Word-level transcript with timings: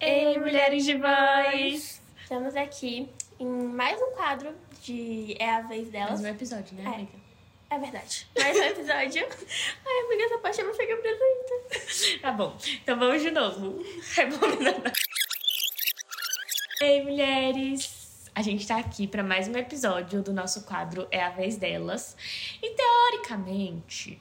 Ei, 0.00 0.38
mulheres 0.38 0.84
de 0.84 0.94
voz! 0.96 2.00
Estamos 2.22 2.56
aqui 2.56 3.08
em 3.38 3.46
mais 3.46 4.00
um 4.00 4.12
quadro 4.12 4.54
de 4.82 5.36
É 5.38 5.50
a 5.50 5.60
Vez 5.62 5.88
Delas. 5.88 6.20
Mais 6.20 6.22
um 6.22 6.28
episódio, 6.28 6.74
né, 6.76 6.84
É. 6.84 6.94
amiga? 6.94 7.12
É 7.70 7.78
verdade. 7.78 8.26
Mais 8.38 8.56
um 8.56 8.62
episódio. 8.62 9.26
Ai, 9.86 10.04
amiga, 10.06 10.24
essa 10.24 10.38
parte 10.38 10.62
não 10.62 10.74
sei 10.74 10.86
que 10.86 10.92
apresenta. 10.92 12.20
Tá 12.22 12.32
bom. 12.32 12.56
Então 12.82 12.98
vamos 12.98 13.22
de 13.22 13.30
novo. 13.30 13.84
Rebobinando. 14.14 14.92
Ei, 16.80 17.02
mulheres! 17.02 17.95
A 18.36 18.42
gente 18.42 18.66
tá 18.68 18.76
aqui 18.76 19.06
pra 19.06 19.22
mais 19.22 19.48
um 19.48 19.56
episódio 19.56 20.22
do 20.22 20.30
nosso 20.30 20.64
quadro 20.64 21.08
É 21.10 21.24
a 21.24 21.30
Vez 21.30 21.56
Delas. 21.56 22.14
E 22.62 22.74
teoricamente, 22.74 24.20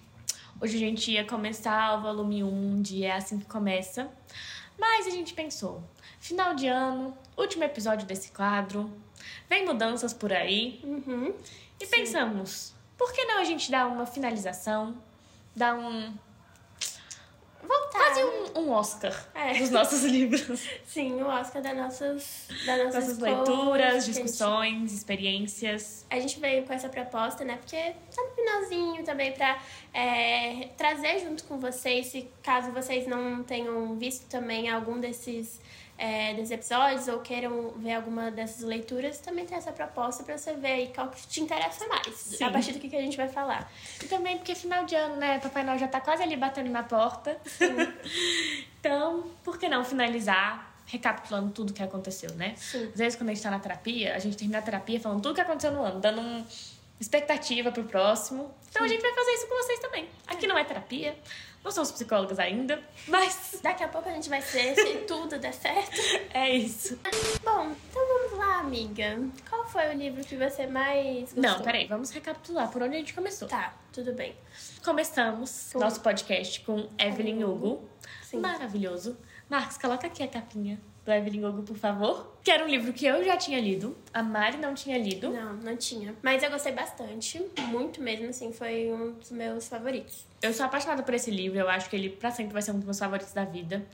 hoje 0.61 0.77
a 0.77 0.79
gente 0.79 1.11
ia 1.11 1.25
começar 1.25 1.99
o 1.99 2.01
volume 2.01 2.41
1 2.41 2.81
de 2.81 3.03
É 3.03 3.11
Assim 3.11 3.37
Que 3.37 3.45
Começa. 3.45 4.09
Mas 4.79 5.05
a 5.05 5.09
gente 5.09 5.33
pensou, 5.33 5.83
final 6.17 6.55
de 6.55 6.65
ano, 6.65 7.13
último 7.35 7.65
episódio 7.65 8.07
desse 8.07 8.31
quadro, 8.31 8.89
vem 9.49 9.65
mudanças 9.65 10.13
por 10.13 10.31
aí. 10.31 10.79
Uhum. 10.85 11.33
E 11.77 11.85
pensamos, 11.85 12.73
por 12.97 13.11
que 13.11 13.25
não 13.25 13.39
a 13.39 13.43
gente 13.43 13.69
dar 13.69 13.85
uma 13.85 14.05
finalização, 14.05 14.95
dar 15.53 15.75
um. 15.75 16.13
Voltar. 17.67 17.99
quase 17.99 18.23
um, 18.23 18.59
um 18.61 18.71
Oscar 18.71 19.27
É. 19.33 19.53
dos 19.57 19.69
nossos 19.69 20.03
livros. 20.05 20.67
Sim, 20.85 21.21
o 21.21 21.27
Oscar 21.27 21.61
das 21.61 21.75
nossas, 21.77 22.47
das 22.65 22.77
nossas 22.77 22.93
Nossas 22.95 23.09
escolhas, 23.13 23.37
leituras, 23.47 23.95
a 23.95 23.99
gente- 23.99 24.05
discussões, 24.23 24.93
experiências. 24.93 26.05
A 26.09 26.19
gente 26.19 26.39
veio 26.39 26.63
com 26.63 26.73
essa 26.73 26.89
proposta, 26.89 27.43
né? 27.43 27.57
Porque 27.57 27.77
tá 28.15 28.21
no 28.23 28.35
finalzinho 28.35 29.03
também 29.03 29.31
pra 29.33 29.59
é, 29.93 30.69
trazer 30.77 31.19
junto 31.19 31.43
com 31.45 31.57
vocês, 31.59 32.07
se 32.07 32.27
caso 32.43 32.71
vocês 32.71 33.07
não 33.07 33.43
tenham 33.43 33.95
visto 33.97 34.27
também 34.29 34.69
algum 34.69 34.99
desses, 34.99 35.59
é, 35.97 36.33
desses 36.33 36.51
episódios 36.51 37.07
ou 37.07 37.19
queiram 37.19 37.71
ver 37.77 37.93
alguma 37.93 38.29
dessas 38.29 38.61
leituras, 38.61 39.19
também 39.19 39.45
tem 39.45 39.57
essa 39.57 39.71
proposta 39.71 40.23
pra 40.23 40.37
você 40.37 40.53
ver 40.53 40.71
aí 40.71 40.91
qual 40.93 41.09
que 41.09 41.25
te 41.27 41.41
interessa 41.41 41.87
mais. 41.87 42.13
Sim. 42.15 42.43
A 42.43 42.51
partir 42.51 42.73
do 42.73 42.79
que, 42.79 42.89
que 42.89 42.95
a 42.95 43.01
gente 43.01 43.15
vai 43.15 43.29
falar. 43.29 43.71
E 44.03 44.07
também 44.07 44.37
porque 44.37 44.53
final 44.55 44.85
de 44.85 44.95
ano, 44.95 45.15
né? 45.15 45.39
Papai 45.39 45.63
Noel 45.63 45.79
já 45.79 45.87
tá 45.87 46.01
quase 46.01 46.21
ali 46.21 46.35
batendo 46.35 46.69
na 46.69 46.83
porta. 46.83 47.39
então, 48.79 49.25
por 49.43 49.57
que 49.57 49.69
não 49.69 49.83
finalizar 49.85 50.73
recapitulando 50.87 51.51
tudo 51.51 51.73
que 51.73 51.81
aconteceu, 51.81 52.31
né? 52.35 52.53
Sim. 52.57 52.89
Às 52.93 52.99
vezes, 52.99 53.15
quando 53.17 53.29
a 53.29 53.33
gente 53.33 53.43
tá 53.43 53.49
na 53.49 53.59
terapia, 53.59 54.15
a 54.15 54.19
gente 54.19 54.37
termina 54.37 54.59
a 54.59 54.61
terapia 54.61 54.99
falando 54.99 55.21
tudo 55.21 55.33
que 55.33 55.41
aconteceu 55.41 55.71
no 55.71 55.81
ano, 55.81 55.99
dando 55.99 56.21
uma 56.21 56.45
expectativa 56.99 57.71
pro 57.71 57.83
próximo. 57.83 58.53
Então, 58.69 58.83
a 58.83 58.87
gente 58.87 59.01
vai 59.01 59.13
fazer 59.13 59.31
isso 59.31 59.47
com 59.47 59.55
vocês 59.55 59.79
também. 59.79 60.09
Aqui 60.27 60.47
não 60.47 60.57
é 60.57 60.63
terapia, 60.63 61.17
não 61.63 61.71
somos 61.71 61.91
psicólogas 61.91 62.37
ainda, 62.39 62.81
mas 63.07 63.59
Daqui 63.63 63.83
a 63.83 63.87
pouco 63.87 64.07
a 64.09 64.11
gente 64.11 64.29
vai 64.29 64.41
ser, 64.41 64.75
se 64.75 64.97
tudo 65.07 65.39
der 65.39 65.53
certo. 65.53 65.99
é 66.33 66.51
isso. 66.55 66.99
Bom, 67.43 67.71
então 67.89 68.07
vamos 68.07 68.37
lá, 68.37 68.59
amiga. 68.59 69.19
Qual 69.49 69.65
foi 69.67 69.87
o 69.89 69.93
livro 69.97 70.23
que 70.23 70.35
você 70.35 70.67
mais 70.67 71.21
gostou? 71.33 71.41
Não, 71.41 71.61
peraí, 71.61 71.87
vamos 71.87 72.11
recapitular 72.11 72.69
por 72.71 72.81
onde 72.83 72.95
a 72.95 72.99
gente 72.99 73.13
começou. 73.13 73.47
Tá, 73.47 73.73
tudo 73.91 74.13
bem. 74.13 74.35
Começamos 74.83 75.71
Com- 75.73 75.79
nosso 75.79 76.01
podcast 76.01 76.59
com 76.61 76.87
Evelyn 76.99 77.43
Hugo. 77.43 77.87
Sim. 78.23 78.39
Maravilhoso. 78.39 79.17
Marcos, 79.49 79.77
coloca 79.77 80.07
aqui 80.07 80.21
a 80.23 80.27
capinha 80.27 80.79
do 81.05 81.11
Evelyn 81.11 81.45
Hugo, 81.45 81.63
por 81.63 81.77
favor. 81.77 82.35
Que 82.43 82.49
era 82.49 82.65
um 82.65 82.67
livro 82.67 82.91
que 82.91 83.05
eu 83.05 83.23
já 83.23 83.37
tinha 83.37 83.59
lido, 83.61 83.95
a 84.11 84.23
Mari 84.23 84.57
não 84.57 84.73
tinha 84.73 84.97
lido. 84.97 85.29
Não, 85.29 85.53
não 85.53 85.77
tinha. 85.77 86.15
Mas 86.21 86.41
eu 86.41 86.49
gostei 86.49 86.73
bastante, 86.73 87.39
muito 87.67 88.01
mesmo, 88.01 88.27
assim, 88.29 88.51
foi 88.51 88.91
um 88.91 89.13
dos 89.13 89.31
meus 89.31 89.67
favoritos. 89.67 90.25
Eu 90.41 90.51
sou 90.53 90.65
apaixonada 90.65 91.03
por 91.03 91.13
esse 91.13 91.29
livro, 91.29 91.59
eu 91.59 91.69
acho 91.69 91.89
que 91.89 91.95
ele 91.95 92.09
pra 92.09 92.31
sempre 92.31 92.53
vai 92.53 92.61
ser 92.61 92.71
um 92.71 92.75
dos 92.75 92.85
meus 92.85 92.99
favoritos 92.99 93.33
da 93.33 93.45
vida. 93.45 93.85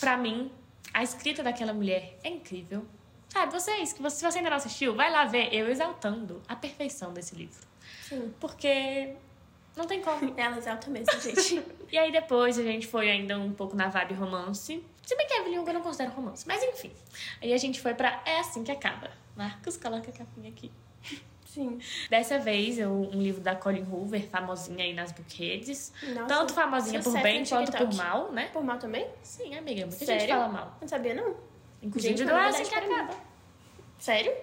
Pra 0.00 0.16
mim, 0.16 0.50
a 0.92 1.02
escrita 1.02 1.42
daquela 1.42 1.74
mulher 1.74 2.18
é 2.24 2.30
incrível. 2.30 2.84
Sabe, 3.28 3.52
vocês, 3.52 3.92
que 3.92 4.00
você, 4.00 4.16
se 4.16 4.24
você 4.24 4.38
ainda 4.38 4.50
não 4.50 4.56
assistiu, 4.56 4.94
vai 4.94 5.10
lá 5.10 5.24
ver 5.26 5.52
eu 5.52 5.68
exaltando 5.68 6.40
a 6.48 6.56
perfeição 6.56 7.12
desse 7.12 7.34
livro. 7.34 7.60
Sim. 8.08 8.32
Porque 8.40 9.14
não 9.76 9.86
tem 9.86 10.00
como. 10.00 10.34
Ela 10.36 10.58
exalta 10.58 10.90
mesmo, 10.90 11.20
gente. 11.20 11.62
E 11.92 11.96
aí 11.96 12.10
depois 12.10 12.58
a 12.58 12.64
gente 12.64 12.84
foi 12.84 13.08
ainda 13.08 13.38
um 13.38 13.52
pouco 13.52 13.76
na 13.76 13.86
vibe 13.86 14.14
romance. 14.14 14.84
Se 15.04 15.16
bem 15.16 15.24
que 15.24 15.32
a 15.34 15.38
Evelyn 15.38 15.60
Hugo 15.60 15.70
eu 15.70 15.74
não 15.74 15.80
considero 15.82 16.10
romance, 16.10 16.44
mas 16.44 16.60
enfim. 16.60 16.90
Aí 17.40 17.52
a 17.52 17.56
gente 17.56 17.80
foi 17.80 17.94
pra 17.94 18.20
É 18.26 18.40
Assim 18.40 18.64
Que 18.64 18.72
Acaba. 18.72 19.08
Marcos, 19.36 19.76
coloca 19.76 20.10
a 20.10 20.12
capinha 20.12 20.50
aqui. 20.50 20.72
Sim. 21.46 21.78
Dessa 22.10 22.38
vez, 22.40 22.76
eu, 22.78 22.90
um 22.90 23.22
livro 23.22 23.40
da 23.40 23.54
Colin 23.54 23.86
Hoover, 23.88 24.28
famosinha 24.28 24.84
aí 24.84 24.92
nas 24.92 25.12
bookheads. 25.12 25.92
Nossa, 26.08 26.26
Tanto 26.26 26.52
famosinha 26.52 27.00
por 27.00 27.22
bem 27.22 27.44
quanto 27.46 27.70
por 27.70 27.94
mal, 27.94 28.32
né? 28.32 28.48
Por 28.52 28.64
mal 28.64 28.78
também? 28.78 29.06
Sim, 29.22 29.54
amiga, 29.54 29.86
muita 29.86 30.04
Sério? 30.04 30.20
gente 30.22 30.30
fala 30.30 30.48
mal. 30.48 30.76
Não 30.80 30.88
sabia, 30.88 31.14
não. 31.14 31.36
Inclusive 31.80 32.16
Gente, 32.16 32.28
uma 32.30 32.42
É 32.44 32.48
Assim 32.48 32.64
Que. 32.64 32.74
Acaba. 32.74 33.14
Sério? 33.98 34.34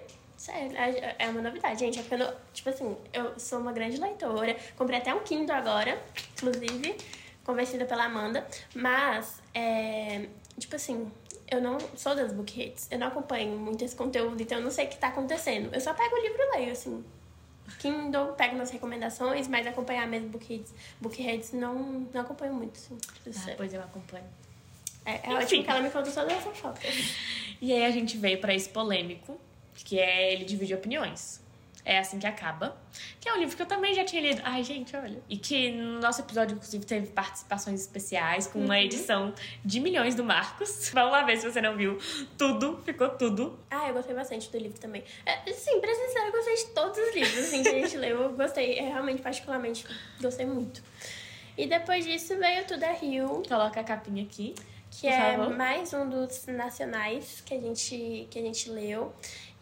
Sério. 0.44 0.76
É 0.76 1.16
é 1.20 1.28
uma 1.30 1.40
novidade, 1.40 1.80
gente. 1.80 1.98
É 1.98 2.02
porque 2.02 2.22
eu, 2.22 2.34
tipo 2.52 2.68
assim, 2.68 2.94
eu 3.14 3.38
sou 3.38 3.58
uma 3.60 3.72
grande 3.72 3.98
leitora. 3.98 4.54
Comprei 4.76 4.98
até 4.98 5.14
um 5.14 5.20
Kindle 5.20 5.56
agora, 5.56 5.98
inclusive, 6.36 6.96
convencida 7.42 7.86
pela 7.86 8.04
Amanda. 8.04 8.46
Mas, 8.74 9.40
é, 9.54 10.26
tipo 10.58 10.76
assim, 10.76 11.10
eu 11.50 11.62
não 11.62 11.78
sou 11.96 12.14
das 12.14 12.30
book 12.30 12.60
hits. 12.60 12.88
Eu 12.90 12.98
não 12.98 13.06
acompanho 13.06 13.56
muito 13.56 13.82
esse 13.82 13.96
conteúdo, 13.96 14.42
então 14.42 14.58
eu 14.58 14.64
não 14.64 14.70
sei 14.70 14.84
o 14.84 14.88
que 14.90 14.98
tá 14.98 15.08
acontecendo. 15.08 15.72
Eu 15.72 15.80
só 15.80 15.94
pego 15.94 16.14
o 16.14 16.20
livro 16.20 16.38
e 16.38 16.56
leio, 16.58 16.72
assim. 16.72 17.02
Kindle, 17.78 18.34
pego 18.34 18.56
nas 18.56 18.70
recomendações, 18.70 19.48
mas 19.48 19.66
acompanhar 19.66 20.06
mesmo 20.06 20.28
book 20.28 20.52
hits, 20.52 20.74
book 21.00 21.22
hits 21.26 21.52
não, 21.52 22.06
não 22.12 22.20
acompanho 22.20 22.52
muito, 22.52 22.76
assim. 22.76 22.98
Ah, 23.50 23.54
pois 23.56 23.72
eu 23.72 23.80
acompanho. 23.80 24.26
É, 25.06 25.12
é 25.12 25.16
Enfim. 25.16 25.34
ótimo 25.36 25.64
que 25.64 25.70
ela 25.70 25.80
me 25.80 25.90
conta 25.90 26.10
todas 26.10 26.36
as 26.36 26.44
fofocas. 26.44 26.94
E 27.62 27.72
aí 27.72 27.86
a 27.86 27.90
gente 27.90 28.18
veio 28.18 28.38
pra 28.38 28.54
esse 28.54 28.68
polêmico, 28.68 29.40
que 29.74 29.98
é 29.98 30.32
Ele 30.32 30.44
Divide 30.44 30.74
Opiniões. 30.74 31.42
É 31.86 31.98
assim 31.98 32.18
que 32.18 32.26
acaba. 32.26 32.74
Que 33.20 33.28
é 33.28 33.34
um 33.34 33.38
livro 33.38 33.54
que 33.54 33.60
eu 33.60 33.66
também 33.66 33.92
já 33.92 34.04
tinha 34.04 34.22
lido. 34.22 34.40
Ai, 34.42 34.64
gente, 34.64 34.96
olha. 34.96 35.22
E 35.28 35.36
que 35.36 35.70
no 35.70 36.00
nosso 36.00 36.22
episódio, 36.22 36.54
inclusive, 36.54 36.82
teve 36.86 37.08
participações 37.08 37.78
especiais 37.82 38.46
com 38.46 38.58
uma 38.58 38.80
edição 38.80 39.34
de 39.62 39.80
milhões 39.80 40.14
do 40.14 40.24
Marcos. 40.24 40.88
Vamos 40.94 41.12
lá 41.12 41.22
ver 41.24 41.36
se 41.36 41.50
você 41.50 41.60
não 41.60 41.76
viu. 41.76 41.98
Tudo, 42.38 42.80
ficou 42.86 43.10
tudo. 43.10 43.58
Ah, 43.70 43.88
eu 43.88 43.94
gostei 43.94 44.14
bastante 44.14 44.50
do 44.50 44.56
livro 44.56 44.78
também. 44.80 45.04
É, 45.26 45.52
sim, 45.52 45.78
pra 45.78 45.94
ser 45.94 46.06
sincera, 46.06 46.28
eu 46.28 46.32
gostei 46.32 46.56
de 46.56 46.66
todos 46.68 46.98
os 46.98 47.14
livros 47.14 47.38
assim, 47.38 47.62
que 47.62 47.68
a 47.68 47.72
gente 47.72 47.96
leu. 47.98 48.22
Eu 48.22 48.32
gostei, 48.32 48.78
é, 48.78 48.84
realmente, 48.84 49.20
particularmente, 49.20 49.84
gostei 50.22 50.46
muito. 50.46 50.82
E 51.56 51.66
depois 51.66 52.04
disso 52.06 52.36
veio 52.38 52.64
Tudo 52.64 52.82
é 52.82 52.94
Rio, 52.94 53.42
Coloca 53.46 53.80
a 53.80 53.84
capinha 53.84 54.24
aqui. 54.24 54.54
que 54.90 55.06
é 55.06 55.36
mais 55.36 55.92
um 55.92 56.08
dos 56.08 56.46
nacionais 56.46 57.42
que 57.44 57.52
a 57.52 57.60
gente, 57.60 58.26
que 58.30 58.38
a 58.38 58.42
gente 58.42 58.70
leu. 58.70 59.12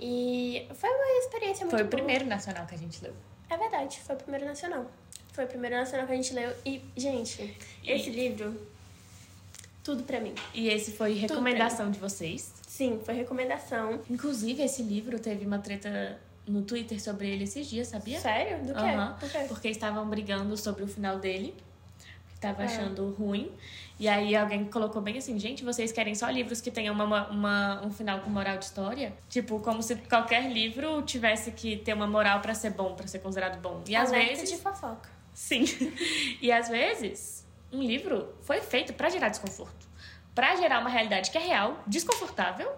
E 0.05 0.67
foi 0.75 0.91
uma 0.91 1.19
experiência 1.21 1.65
muito 1.65 1.71
Foi 1.77 1.83
o 1.83 1.85
boa. 1.89 1.91
primeiro 1.97 2.27
nacional 2.27 2.67
que 2.67 2.75
a 2.75 2.79
gente 2.79 3.01
leu. 3.05 3.15
É 3.49 3.57
verdade, 3.57 4.01
foi 4.05 4.17
o 4.17 4.19
primeiro 4.19 4.45
nacional. 4.47 4.91
Foi 5.33 5.45
o 5.45 5.47
primeiro 5.47 5.77
nacional 5.77 6.07
que 6.09 6.13
a 6.13 6.17
gente 6.17 6.35
leu. 6.35 6.53
E, 6.67 6.83
gente, 6.97 7.57
esse 7.85 8.11
livro, 8.11 8.61
tudo 9.85 10.03
pra 10.03 10.19
mim. 10.21 10.35
E 10.53 10.69
esse 10.69 10.91
foi 10.91 11.15
recomendação 11.15 11.89
de 11.89 12.01
vocês. 12.01 12.53
Sim, 12.67 13.01
foi 13.05 13.15
recomendação. 13.15 14.01
Inclusive, 14.11 14.61
esse 14.63 14.83
livro 14.83 15.21
teve 15.21 15.47
uma 15.47 15.61
treta 15.61 16.19
no 16.49 16.63
Twitter 16.63 17.01
sobre 17.01 17.29
ele 17.31 17.45
esses 17.45 17.69
dias, 17.69 17.87
sabia? 17.87 18.19
Sério? 18.21 18.59
Do 18.67 18.75
quê? 18.75 18.81
Aham, 18.81 19.17
Por 19.21 19.31
quê? 19.31 19.45
Porque 19.47 19.69
estavam 19.69 20.05
brigando 20.09 20.57
sobre 20.57 20.83
o 20.83 20.89
final 20.89 21.19
dele. 21.21 21.55
Tava 22.41 22.63
Ah. 22.63 22.65
achando 22.65 23.11
ruim. 23.13 23.53
E 24.03 24.09
aí 24.09 24.35
alguém 24.35 24.65
colocou 24.65 25.01
bem 25.01 25.17
assim, 25.17 25.39
gente, 25.39 25.63
vocês 25.63 25.93
querem 25.93 26.13
só 26.17 26.29
livros 26.29 26.61
que 26.61 26.73
tenham 26.73 26.93
uma, 26.93 27.29
uma- 27.29 27.87
um 27.87 27.91
final 27.93 28.19
com 28.19 28.29
moral 28.29 28.59
de 28.59 28.65
história? 28.65 29.13
Tipo, 29.29 29.61
como 29.61 29.81
se 29.81 29.95
qualquer 29.95 30.51
livro 30.51 31.03
tivesse 31.03 31.53
que 31.53 31.77
ter 31.77 31.93
uma 31.95 32.09
moral 32.09 32.41
pra 32.41 32.53
ser 32.53 32.71
bom, 32.71 32.97
pra 32.97 33.07
ser 33.07 33.21
considerado 33.21 33.61
bom. 33.61 33.81
E 33.87 33.95
às 33.95 34.09
Alerta 34.09 34.31
vezes. 34.41 34.51
de 34.51 34.57
fofoca. 34.57 35.09
Sim. 35.33 35.63
e 36.43 36.51
às 36.51 36.69
vezes, 36.69 37.47
um 37.71 37.81
livro 37.81 38.35
foi 38.41 38.61
feito 38.61 38.93
pra 38.93 39.09
gerar 39.09 39.29
desconforto. 39.29 39.87
Pra 40.35 40.57
gerar 40.57 40.81
uma 40.81 40.91
realidade 40.91 41.31
que 41.31 41.39
é 41.39 41.41
real, 41.41 41.79
desconfortável. 41.87 42.73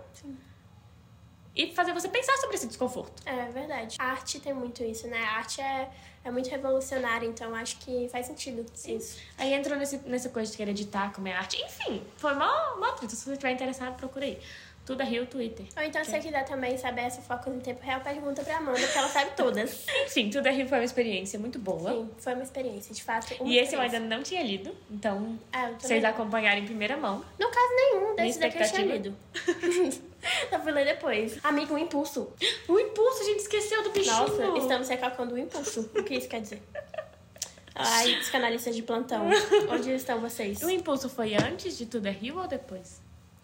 E 1.56 1.72
fazer 1.72 1.94
você 1.94 2.08
pensar 2.10 2.36
sobre 2.36 2.56
esse 2.56 2.66
desconforto. 2.66 3.22
É 3.24 3.46
verdade. 3.46 3.96
A 3.98 4.04
arte 4.10 4.40
tem 4.40 4.52
muito 4.52 4.84
isso, 4.84 5.06
né? 5.08 5.22
A 5.24 5.36
arte 5.38 5.58
é, 5.62 5.88
é 6.24 6.30
muito 6.30 6.48
revolucionária, 6.48 7.26
então 7.26 7.54
acho 7.54 7.78
que 7.78 8.08
faz 8.08 8.26
sentido 8.26 8.64
isso. 8.86 9.20
Aí 9.36 9.52
entrou 9.52 9.78
nesse, 9.78 9.98
nessa 9.98 10.30
coisa 10.30 10.50
de 10.50 10.56
querer 10.56 10.70
editar 10.70 11.12
como 11.12 11.28
é 11.28 11.32
arte. 11.32 11.62
Enfim, 11.62 12.02
foi 12.16 12.34
mó, 12.34 12.76
mó. 12.78 12.96
Se 13.06 13.14
você 13.14 13.32
estiver 13.32 13.52
interessado, 13.52 13.94
procura 13.96 14.24
aí. 14.24 14.40
Tudo 14.86 15.00
é 15.00 15.04
Rio, 15.04 15.26
Twitter. 15.26 15.64
Ou 15.76 15.82
então, 15.82 16.04
se 16.04 16.10
você 16.10 16.20
quiser 16.20 16.44
também 16.44 16.76
saber 16.76 17.02
essa 17.02 17.22
foca 17.22 17.48
em 17.48 17.58
tempo 17.58 17.82
real, 17.82 18.00
pergunta 18.02 18.42
pra 18.42 18.58
Amanda, 18.58 18.86
que 18.86 18.98
ela 18.98 19.08
sabe 19.08 19.30
todas. 19.34 19.86
Enfim, 20.04 20.28
Tudo 20.28 20.46
é 20.46 20.50
Rio 20.52 20.68
foi 20.68 20.78
uma 20.78 20.84
experiência 20.84 21.38
muito 21.38 21.58
boa. 21.58 21.90
Sim, 21.90 22.10
foi 22.18 22.34
uma 22.34 22.42
experiência, 22.42 22.94
de 22.94 23.02
fato. 23.02 23.34
E 23.44 23.56
esse 23.56 23.74
eu 23.74 23.80
ainda 23.80 23.98
não 23.98 24.22
tinha 24.22 24.42
lido, 24.42 24.74
então 24.90 25.38
Ah, 25.50 25.70
vocês 25.78 26.04
acompanharem 26.04 26.64
em 26.64 26.66
primeira 26.66 26.98
mão. 26.98 27.24
No 27.38 27.48
caso 27.48 27.74
nenhum, 27.74 28.14
Minha 28.14 28.38
daqui 28.38 28.62
eu 28.62 28.72
tinha 28.72 28.86
lido. 28.86 29.16
eu 30.52 30.60
fui 30.60 30.72
ler 30.72 30.84
depois. 30.84 31.38
Amigo, 31.42 31.74
o 31.74 31.78
impulso. 31.78 32.30
O 32.68 32.78
impulso, 32.78 33.22
a 33.22 33.24
gente 33.24 33.40
esqueceu 33.40 33.82
do 33.82 33.90
bichinho. 33.90 34.16
Nossa, 34.16 34.58
estamos 34.58 34.88
recalcando 34.88 35.34
o 35.34 35.38
impulso. 35.38 35.90
O 35.94 36.02
que 36.02 36.14
isso 36.14 36.28
quer 36.28 36.40
dizer? 36.40 36.62
Ai, 37.74 38.14
psicanalistas 38.16 38.74
de 38.74 38.82
plantão. 38.82 39.28
Onde 39.70 39.90
estão 39.90 40.20
vocês? 40.20 40.62
O 40.62 40.70
impulso 40.70 41.08
foi 41.08 41.34
antes 41.34 41.76
de 41.76 41.86
Tudo 41.86 42.06
é 42.06 42.10
Rio 42.10 42.38
ou 42.38 42.46
depois? 42.46 43.00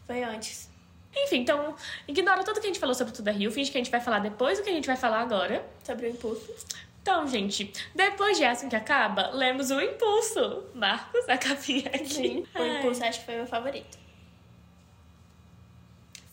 Foi 0.06 0.22
antes. 0.22 0.69
Enfim, 1.16 1.38
então 1.38 1.74
ignora 2.06 2.44
tudo 2.44 2.60
que 2.60 2.66
a 2.66 2.68
gente 2.68 2.78
falou 2.78 2.94
sobre 2.94 3.12
Tudo 3.12 3.28
é 3.28 3.32
Rio, 3.32 3.50
finge 3.50 3.70
que 3.70 3.76
a 3.76 3.80
gente 3.80 3.90
vai 3.90 4.00
falar 4.00 4.20
depois 4.20 4.58
do 4.58 4.64
que 4.64 4.70
a 4.70 4.72
gente 4.72 4.86
vai 4.86 4.96
falar 4.96 5.20
agora. 5.20 5.64
Sobre 5.84 6.06
o 6.06 6.10
impulso. 6.10 6.54
Então, 7.02 7.26
gente, 7.26 7.72
depois 7.94 8.36
de 8.36 8.44
Assim 8.44 8.68
que 8.68 8.76
Acaba, 8.76 9.30
lemos 9.30 9.70
o 9.70 9.80
Impulso. 9.80 10.64
Marcos, 10.74 11.28
a 11.28 11.38
capinha 11.38 11.88
aqui. 11.88 12.06
Sim, 12.06 12.46
o 12.54 12.58
Ai. 12.58 12.78
impulso 12.78 13.02
acho 13.02 13.20
que 13.20 13.26
foi 13.26 13.36
meu 13.36 13.46
favorito. 13.46 13.98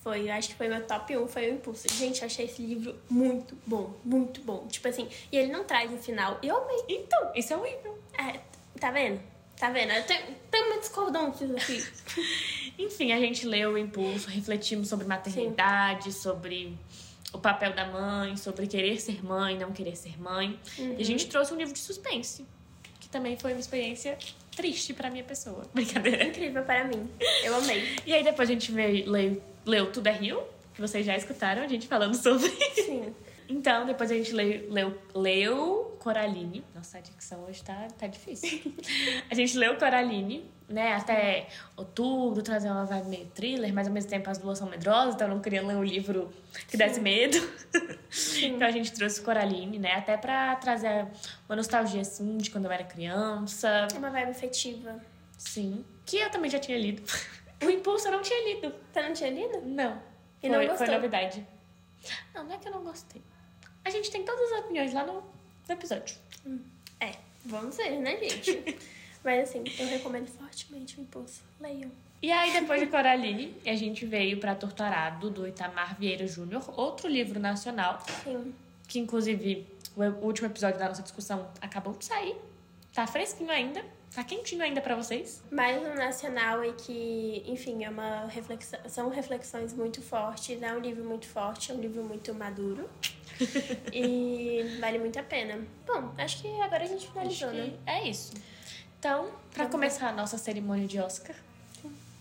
Foi, 0.01 0.29
acho 0.29 0.50
que 0.50 0.56
foi 0.56 0.68
meu 0.68 0.85
top 0.85 1.18
1, 1.18 1.27
foi 1.27 1.51
o 1.51 1.53
Impulso. 1.56 1.88
Gente, 1.94 2.21
eu 2.21 2.27
achei 2.27 2.45
esse 2.45 2.62
livro 2.62 2.95
muito 3.09 3.57
bom, 3.65 3.94
muito 4.03 4.41
bom. 4.41 4.68
Tipo 4.68 4.89
assim, 4.89 5.07
e 5.31 5.38
ele 5.38 5.51
não 5.51 5.63
traz 5.63 5.91
o 5.91 5.97
final. 5.97 6.38
Eu 6.44 6.57
amei. 6.57 6.83
Então, 6.89 7.31
isso 7.33 7.53
é 7.53 7.57
horrível. 7.57 7.97
É, 8.13 8.39
tá 8.80 8.91
vendo? 8.91 9.21
Tá 9.59 9.71
vendo? 9.71 9.92
Eu 9.92 10.04
tenho, 10.04 10.24
tenho 10.51 10.65
uma 10.68 10.80
discordância 10.80 11.48
aqui. 11.48 11.83
Enfim, 12.77 13.12
a 13.12 13.19
gente 13.19 13.45
leu 13.48 13.71
o 13.71 13.77
Impulso, 13.77 14.30
refletimos 14.30 14.88
sobre 14.88 15.07
maternidade, 15.07 16.13
sobre 16.13 16.77
o 17.33 17.39
papel 17.39 17.74
da 17.74 17.86
mãe, 17.86 18.38
sobre 18.38 18.68
querer 18.68 19.01
ser 19.01 19.25
mãe, 19.25 19.57
não 19.57 19.71
querer 19.71 19.95
ser 19.95 20.19
mãe. 20.21 20.59
E 20.77 21.01
a 21.01 21.06
gente 21.06 21.27
trouxe 21.27 21.54
um 21.54 21.57
livro 21.57 21.74
de 21.74 21.80
suspense, 21.80 22.45
que 23.00 23.09
também 23.09 23.36
foi 23.36 23.54
uma 23.54 23.59
experiência 23.59 24.18
triste 24.56 24.94
pra 24.94 25.09
minha 25.09 25.24
pessoa. 25.24 25.65
Brincadeira. 25.74 26.25
Incrível 26.25 26.63
para 26.63 26.83
mim. 26.83 27.09
Eu 27.44 27.56
amei. 27.56 27.98
E 28.06 28.13
aí 28.13 28.24
depois 28.24 28.50
a 28.50 28.54
gente 28.54 28.71
veio, 28.71 29.09
leu, 29.09 29.42
leu 29.65 29.92
Tudo 29.92 30.07
é 30.07 30.12
Rio, 30.12 30.44
que 30.75 30.81
vocês 30.81 31.04
já 31.04 31.18
escutaram 31.18 31.63
a 31.63 31.68
gente 31.68 31.88
falando 31.88 32.15
sobre. 32.15 32.50
Sim. 32.75 33.13
Então, 33.50 33.86
depois 33.86 34.12
a 34.12 34.13
gente 34.13 34.33
leu, 34.33 34.69
leu, 34.69 34.98
leu 35.15 35.87
Coraline. 36.07 36.63
Nossa, 36.74 37.00
a 37.00 37.01
dicção 37.01 37.44
hoje 37.44 37.62
tá, 37.62 37.86
tá 37.98 38.07
difícil. 38.07 38.74
a 39.30 39.36
gente 39.36 39.57
leu 39.57 39.75
Coraline, 39.75 40.50
né? 40.69 40.94
Até 40.94 41.50
outubro, 41.75 42.42
trazer 42.42 42.71
uma 42.71 42.86
vibe 42.86 43.09
meio 43.09 43.25
thriller, 43.25 43.74
mas 43.74 43.88
ao 43.88 43.94
mesmo 43.94 44.09
tempo 44.09 44.30
as 44.30 44.38
duas 44.38 44.57
são 44.57 44.69
medrosas, 44.69 45.15
então 45.15 45.27
eu 45.27 45.36
não 45.36 45.42
queria 45.42 45.62
ler 45.62 45.75
um 45.75 45.83
livro 45.83 46.31
que 46.69 46.77
desse 46.77 47.01
medo. 47.01 47.38
então 48.42 48.65
a 48.65 48.71
gente 48.71 48.94
trouxe 48.94 49.21
Coraline, 49.21 49.77
né? 49.77 49.95
Até 49.95 50.15
pra 50.15 50.56
trazer 50.56 51.07
uma 51.50 51.57
nostalgia, 51.57 52.00
assim, 52.00 52.38
de 52.38 52.50
quando 52.51 52.65
eu 52.65 52.71
era 52.71 52.86
criança. 52.86 53.89
Uma 53.98 54.09
vibe 54.09 54.31
afetiva. 54.31 55.01
Sim. 55.38 55.83
Que 56.06 56.19
eu 56.19 56.30
também 56.30 56.50
já 56.50 56.59
tinha 56.59 56.77
lido. 56.77 57.04
O 57.59 57.71
Impulso 57.71 58.07
eu 58.07 58.12
não 58.12 58.21
tinha 58.21 58.54
lido. 58.54 58.71
Você 58.94 59.01
não 59.01 59.13
tinha 59.13 59.31
lido? 59.31 59.62
Não. 59.65 60.00
E 60.44 60.48
foi, 60.48 60.50
não 60.50 60.59
foi 60.59 60.68
gostou? 60.68 60.92
novidade. 60.92 61.48
Não, 62.31 62.44
não 62.44 62.54
é 62.54 62.57
que 62.59 62.68
eu 62.68 62.71
não 62.71 62.83
gostei. 62.83 63.19
A 63.83 63.89
gente 63.89 64.12
tem 64.12 64.24
todas 64.24 64.51
as 64.51 64.59
opiniões 64.59 64.94
lá 64.94 65.04
no, 65.04 65.24
no 65.68 65.75
episódio. 65.75 66.16
É, 67.00 67.14
vamos 67.46 67.78
ver, 67.78 68.00
né, 68.00 68.18
gente? 68.18 68.78
Mas 69.24 69.50
assim, 69.50 69.64
eu 69.80 69.88
recomendo 69.88 70.28
fortemente 70.28 71.00
o 71.00 71.02
Impulso. 71.02 71.42
Leiam. 71.60 71.92
E 72.22 72.31
aí, 72.31 72.52
depois 72.52 72.80
de 72.80 72.88
Coraline, 72.88 73.56
a 73.66 73.75
gente 73.75 74.06
veio 74.06 74.40
pra 74.40 74.56
Torturado, 74.56 75.30
do 75.30 75.48
Itamar 75.48 76.00
Vieira 76.00 76.25
Júnior, 76.25 76.64
outro 76.80 77.08
livro 77.08 77.40
nacional, 77.40 78.04
Sim. 78.24 78.56
que 78.88 78.98
inclusive 78.98 79.68
o 79.96 80.25
último 80.25 80.48
episódio 80.48 80.80
da 80.80 80.88
nossa 80.88 81.04
discussão 81.04 81.48
acabou 81.62 81.94
de 81.94 82.06
sair. 82.06 82.36
Tá 82.94 83.06
fresquinho 83.06 83.52
ainda, 83.52 83.86
tá 84.13 84.24
quentinho 84.24 84.63
ainda 84.63 84.81
pra 84.81 84.95
vocês. 84.95 85.44
Mais 85.51 85.81
um 85.81 85.94
nacional 85.94 86.63
e 86.63 86.74
que, 86.74 87.44
enfim, 87.48 87.83
é 87.83 87.89
uma 87.89 88.25
reflexão, 88.27 88.80
são 88.88 89.09
reflexões 89.09 89.74
muito 89.74 90.01
fortes, 90.01 90.62
é 90.62 90.74
um 90.74 90.80
livro 90.80 91.04
muito 91.04 91.27
forte, 91.27 91.71
é 91.71 91.75
um 91.75 91.80
livro 91.80 92.04
muito 92.04 92.33
maduro. 92.33 92.89
e 93.94 94.77
vale 94.80 94.98
muito 94.98 95.19
a 95.19 95.24
pena. 95.24 95.63
Bom, 95.86 96.12
acho 96.18 96.42
que 96.42 96.48
agora 96.62 96.83
a 96.83 96.88
gente 96.88 97.07
finalizou, 97.07 97.51
né? 97.51 97.74
é 97.86 98.07
isso. 98.07 98.33
Então, 99.00 99.30
pra 99.54 99.68
começar 99.68 100.09
a 100.09 100.12
nossa 100.12 100.38
cerimônia 100.38 100.88
de 100.88 101.00
Oscar, 101.00 101.36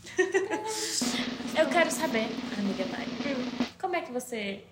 eu 1.58 1.68
quero 1.70 1.90
saber, 1.90 2.28
amiga 2.56 2.84
Mari, 2.86 3.10
como 3.80 3.96
é 3.96 4.02
que 4.02 4.12
você. 4.12 4.62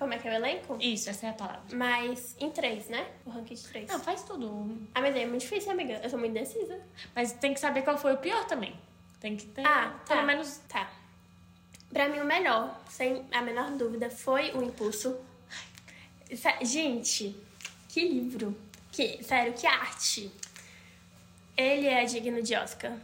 Como 0.00 0.14
é 0.14 0.18
que 0.18 0.26
é 0.26 0.30
o 0.30 0.34
elenco? 0.34 0.78
Isso, 0.80 1.10
essa 1.10 1.26
é 1.26 1.28
a 1.30 1.32
palavra. 1.34 1.60
Mas 1.74 2.34
em 2.40 2.50
três, 2.50 2.88
né? 2.88 3.06
O 3.26 3.30
ranking 3.30 3.54
de 3.54 3.62
três. 3.64 3.86
Não, 3.88 4.00
faz 4.00 4.22
tudo. 4.22 4.78
Ah, 4.94 5.00
mas 5.02 5.14
é 5.14 5.26
muito 5.26 5.42
difícil, 5.42 5.70
amiga. 5.70 6.00
Eu 6.02 6.08
sou 6.08 6.18
muito 6.18 6.30
indecisa. 6.30 6.80
Mas 7.14 7.32
tem 7.34 7.52
que 7.52 7.60
saber 7.60 7.82
qual 7.82 7.98
foi 7.98 8.14
o 8.14 8.16
pior 8.16 8.46
também. 8.46 8.74
Tem 9.20 9.36
que 9.36 9.44
ter, 9.46 9.60
Ah, 9.66 9.94
tá. 10.06 10.14
pelo 10.14 10.26
menos. 10.26 10.56
Tá. 10.68 10.90
Pra 11.92 12.08
mim, 12.08 12.18
o 12.20 12.24
melhor, 12.24 12.80
sem 12.88 13.26
a 13.30 13.42
menor 13.42 13.72
dúvida, 13.72 14.08
foi 14.08 14.50
o 14.52 14.62
Impulso. 14.62 15.18
Gente, 16.62 17.36
que 17.88 18.08
livro. 18.08 18.56
Que, 18.90 19.22
sério, 19.22 19.52
que 19.52 19.66
arte. 19.66 20.30
Ele 21.56 21.86
é 21.86 22.04
digno 22.04 22.40
de 22.42 22.54
Oscar. 22.54 22.96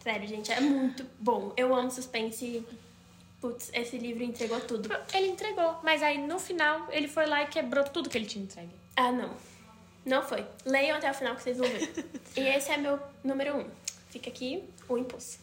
Sério, 0.00 0.28
gente, 0.28 0.52
é 0.52 0.60
muito 0.60 1.04
bom. 1.18 1.52
Eu 1.56 1.74
amo 1.74 1.90
suspense. 1.90 2.64
Putz, 3.46 3.70
esse 3.72 3.96
livro 3.96 4.24
entregou 4.24 4.60
tudo. 4.60 4.88
Ele 5.14 5.28
entregou, 5.28 5.78
mas 5.80 6.02
aí 6.02 6.18
no 6.18 6.36
final 6.36 6.88
ele 6.90 7.06
foi 7.06 7.26
lá 7.26 7.44
e 7.44 7.46
quebrou 7.46 7.84
tudo 7.84 8.10
que 8.10 8.18
ele 8.18 8.26
tinha 8.26 8.42
entregue. 8.42 8.72
Ah, 8.96 9.12
não. 9.12 9.30
Não 10.04 10.20
foi. 10.20 10.44
Leiam 10.64 10.96
até 10.96 11.08
o 11.08 11.14
final 11.14 11.36
que 11.36 11.42
vocês 11.44 11.56
vão 11.56 11.68
ver. 11.68 11.92
e 12.36 12.40
esse 12.40 12.72
é 12.72 12.76
meu 12.76 12.98
número 13.22 13.56
um. 13.58 13.70
Fica 14.10 14.30
aqui 14.30 14.64
o 14.88 14.98
impulso. 14.98 15.38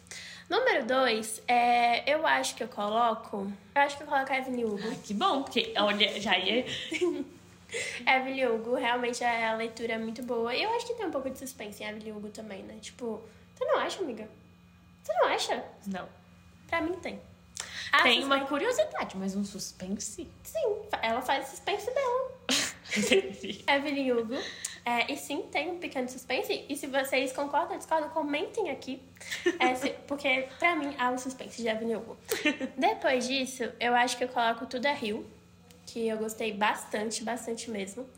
Número 0.50 0.86
dois, 0.86 1.42
é, 1.48 2.14
eu 2.14 2.28
acho 2.28 2.56
que 2.56 2.64
eu 2.64 2.68
coloco. 2.68 3.50
Eu 3.74 3.82
acho 3.82 3.96
que 3.96 4.04
eu 4.04 4.08
coloco 4.08 4.34
a 4.34 4.38
Evelyn 4.38 4.66
Hugo. 4.66 4.80
Ah, 4.92 4.96
que 5.02 5.14
bom, 5.14 5.44
porque 5.44 5.74
olha, 5.78 6.20
já 6.20 6.38
ia. 6.38 6.66
Evelyn 8.06 8.48
Hugo, 8.48 8.76
realmente 8.76 9.24
a 9.24 9.56
leitura 9.56 9.94
é 9.94 9.98
muito 9.98 10.22
boa. 10.24 10.54
E 10.54 10.62
eu 10.62 10.74
acho 10.76 10.88
que 10.88 10.94
tem 10.96 11.06
um 11.06 11.12
pouco 11.12 11.30
de 11.30 11.40
suspense 11.40 11.82
em 11.82 11.88
Evelyn 11.88 12.18
Hugo 12.18 12.28
também, 12.32 12.64
né? 12.64 12.78
Tipo, 12.82 13.22
você 13.56 13.64
não 13.64 13.78
acha, 13.78 14.02
amiga? 14.02 14.28
Você 15.02 15.14
não 15.14 15.28
acha? 15.28 15.64
Não. 15.88 16.10
Pra 16.68 16.82
mim 16.82 16.96
tem. 16.96 17.22
Ah, 17.96 18.02
Tem 18.02 18.24
uma 18.24 18.40
suspense- 18.40 18.50
curiosidade, 18.50 19.18
mas 19.18 19.36
um 19.36 19.44
suspense? 19.46 20.28
Sim, 20.44 20.76
ela 21.02 21.22
faz 21.22 21.48
suspense 21.50 21.86
dela. 21.94 22.32
Entendi. 22.98 23.64
Evelyn 23.68 24.12
Hugo. 24.12 24.36
É, 24.86 25.12
e 25.14 25.16
sim, 25.16 25.44
tem 25.52 25.70
um 25.72 25.78
pequeno 25.78 26.10
suspense. 26.10 26.66
E 26.68 26.76
se 26.76 26.88
vocês 26.88 27.32
concordam 27.32 27.74
ou 27.74 27.78
discordam, 27.78 28.10
comentem 28.10 28.72
aqui. 28.72 29.00
É, 29.60 29.76
se- 29.76 29.92
porque, 30.08 30.48
pra 30.58 30.76
mim, 30.76 30.94
há 30.98 31.12
um 31.12 31.18
suspense 31.20 31.62
de 31.62 31.68
Evelyn 31.68 31.96
Hugo. 31.98 32.18
Depois 32.76 33.28
disso, 33.28 33.64
eu 33.80 33.94
acho 33.96 34.18
que 34.18 34.24
eu 34.24 34.28
coloco 34.28 34.66
Tudo 34.66 34.88
é 34.88 34.94
Rio. 34.94 35.26
Que 35.86 36.08
eu 36.08 36.18
gostei 36.18 36.52
bastante, 36.52 37.24
bastante 37.24 37.70
mesmo. 37.70 38.10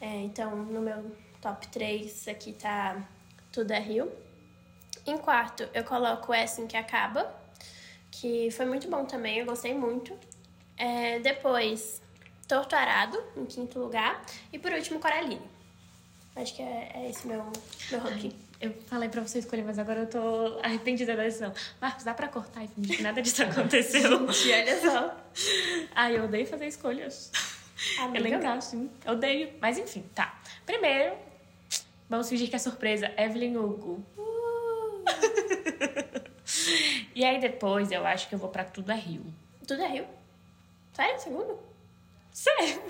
É, 0.00 0.06
então, 0.06 0.54
no 0.54 0.80
meu 0.82 1.16
top 1.40 1.66
3 1.68 2.28
aqui 2.28 2.52
tá 2.52 3.02
Tudo 3.50 3.70
é 3.72 3.78
Rio. 3.80 4.12
Em 5.06 5.16
quarto, 5.16 5.66
eu 5.72 5.82
coloco 5.84 6.32
É 6.34 6.42
Assim 6.42 6.66
Que 6.66 6.76
Acaba. 6.76 7.34
Que 8.20 8.50
foi 8.50 8.66
muito 8.66 8.88
bom 8.88 9.04
também, 9.04 9.38
eu 9.38 9.46
gostei 9.46 9.74
muito. 9.74 10.12
É, 10.76 11.18
depois, 11.20 12.02
Torto 12.48 12.74
Arado, 12.74 13.22
em 13.36 13.44
quinto 13.44 13.78
lugar. 13.78 14.24
E 14.52 14.58
por 14.58 14.72
último, 14.72 14.98
Coraline. 14.98 15.40
Acho 16.34 16.54
que 16.54 16.62
é, 16.62 16.90
é 16.94 17.10
esse 17.10 17.26
meu, 17.26 17.44
meu 17.90 18.00
ranking. 18.00 18.32
Eu 18.60 18.72
falei 18.86 19.08
pra 19.08 19.20
você 19.22 19.38
escolher, 19.38 19.62
mas 19.64 19.78
agora 19.78 20.00
eu 20.00 20.06
tô 20.08 20.58
arrependida 20.62 21.14
da 21.14 21.22
decisão. 21.22 21.52
Marcos, 21.80 22.02
dá 22.04 22.12
pra 22.12 22.26
cortar 22.26 22.64
e 22.64 22.68
fingir 22.68 22.96
que 22.96 23.02
nada 23.02 23.22
disso 23.22 23.42
aconteceu? 23.44 24.32
Gente, 24.32 24.70
olha 24.70 24.80
só. 24.80 25.16
Ai, 25.94 26.18
eu 26.18 26.24
odeio 26.24 26.46
fazer 26.46 26.66
escolhas. 26.66 27.30
Amiga. 28.00 28.18
Elencar, 28.18 28.60
sim. 28.60 28.90
Eu 29.04 29.12
odeio. 29.12 29.52
Mas 29.60 29.78
enfim, 29.78 30.04
tá. 30.12 30.40
Primeiro, 30.66 31.14
vamos 32.08 32.28
fingir 32.28 32.48
que 32.50 32.56
é 32.56 32.58
surpresa. 32.58 33.12
Evelyn 33.16 33.56
Hugo. 33.56 34.04
E 37.18 37.24
aí 37.24 37.40
depois 37.40 37.90
eu 37.90 38.06
acho 38.06 38.28
que 38.28 38.36
eu 38.36 38.38
vou 38.38 38.48
pra 38.48 38.62
Tudo 38.62 38.92
é 38.92 38.94
Rio. 38.94 39.26
Tudo 39.66 39.82
é 39.82 39.88
Rio? 39.88 40.06
Sério? 40.92 41.18
Segundo? 41.18 41.58
Sério? 42.30 42.80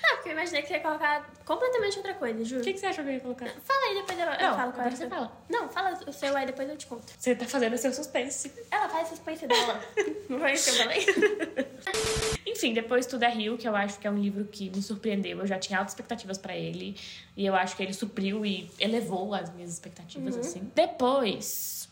Não, 0.00 0.14
porque 0.14 0.28
eu 0.28 0.32
imaginei 0.32 0.62
que 0.62 0.68
você 0.68 0.74
ia 0.74 0.80
colocar 0.80 1.28
completamente 1.44 1.96
outra 1.96 2.14
coisa, 2.14 2.44
juro. 2.44 2.60
O 2.60 2.64
que, 2.64 2.72
que 2.72 2.78
você 2.78 2.86
achou 2.86 3.02
que 3.02 3.10
eu 3.10 3.14
ia 3.14 3.20
colocar? 3.20 3.48
Fala 3.64 3.80
aí, 3.88 3.94
depois 3.96 4.16
eu, 4.16 4.26
eu 4.26 4.50
Não, 4.50 4.56
falo 4.56 4.72
qual 4.72 4.86
é 4.86 4.90
você 4.92 5.08
fala. 5.08 5.32
Não, 5.48 5.68
fala 5.68 6.00
o 6.06 6.12
seu 6.12 6.36
aí, 6.36 6.46
depois 6.46 6.68
eu 6.68 6.76
te 6.76 6.86
conto. 6.86 7.12
Você 7.18 7.34
tá 7.34 7.46
fazendo 7.46 7.72
o 7.72 7.78
seu 7.78 7.92
suspense. 7.92 8.52
Ela 8.70 8.88
faz 8.88 9.08
suspense 9.08 9.44
dela. 9.44 9.84
Não 10.30 10.38
foi 10.38 10.52
isso 10.52 10.70
que 10.70 10.78
eu 10.78 10.84
falei? 10.84 11.06
Enfim, 12.46 12.72
depois 12.72 13.06
Tudo 13.06 13.24
é 13.24 13.28
Rio, 13.28 13.58
que 13.58 13.66
eu 13.66 13.74
acho 13.74 13.98
que 13.98 14.06
é 14.06 14.10
um 14.12 14.18
livro 14.18 14.44
que 14.44 14.70
me 14.70 14.80
surpreendeu. 14.80 15.40
Eu 15.40 15.48
já 15.48 15.58
tinha 15.58 15.80
altas 15.80 15.94
expectativas 15.94 16.38
pra 16.38 16.56
ele. 16.56 16.96
E 17.36 17.44
eu 17.44 17.56
acho 17.56 17.76
que 17.76 17.82
ele 17.82 17.92
supriu 17.92 18.46
e 18.46 18.70
elevou 18.78 19.34
as 19.34 19.52
minhas 19.52 19.72
expectativas, 19.72 20.36
assim. 20.36 20.70
Depois. 20.76 21.89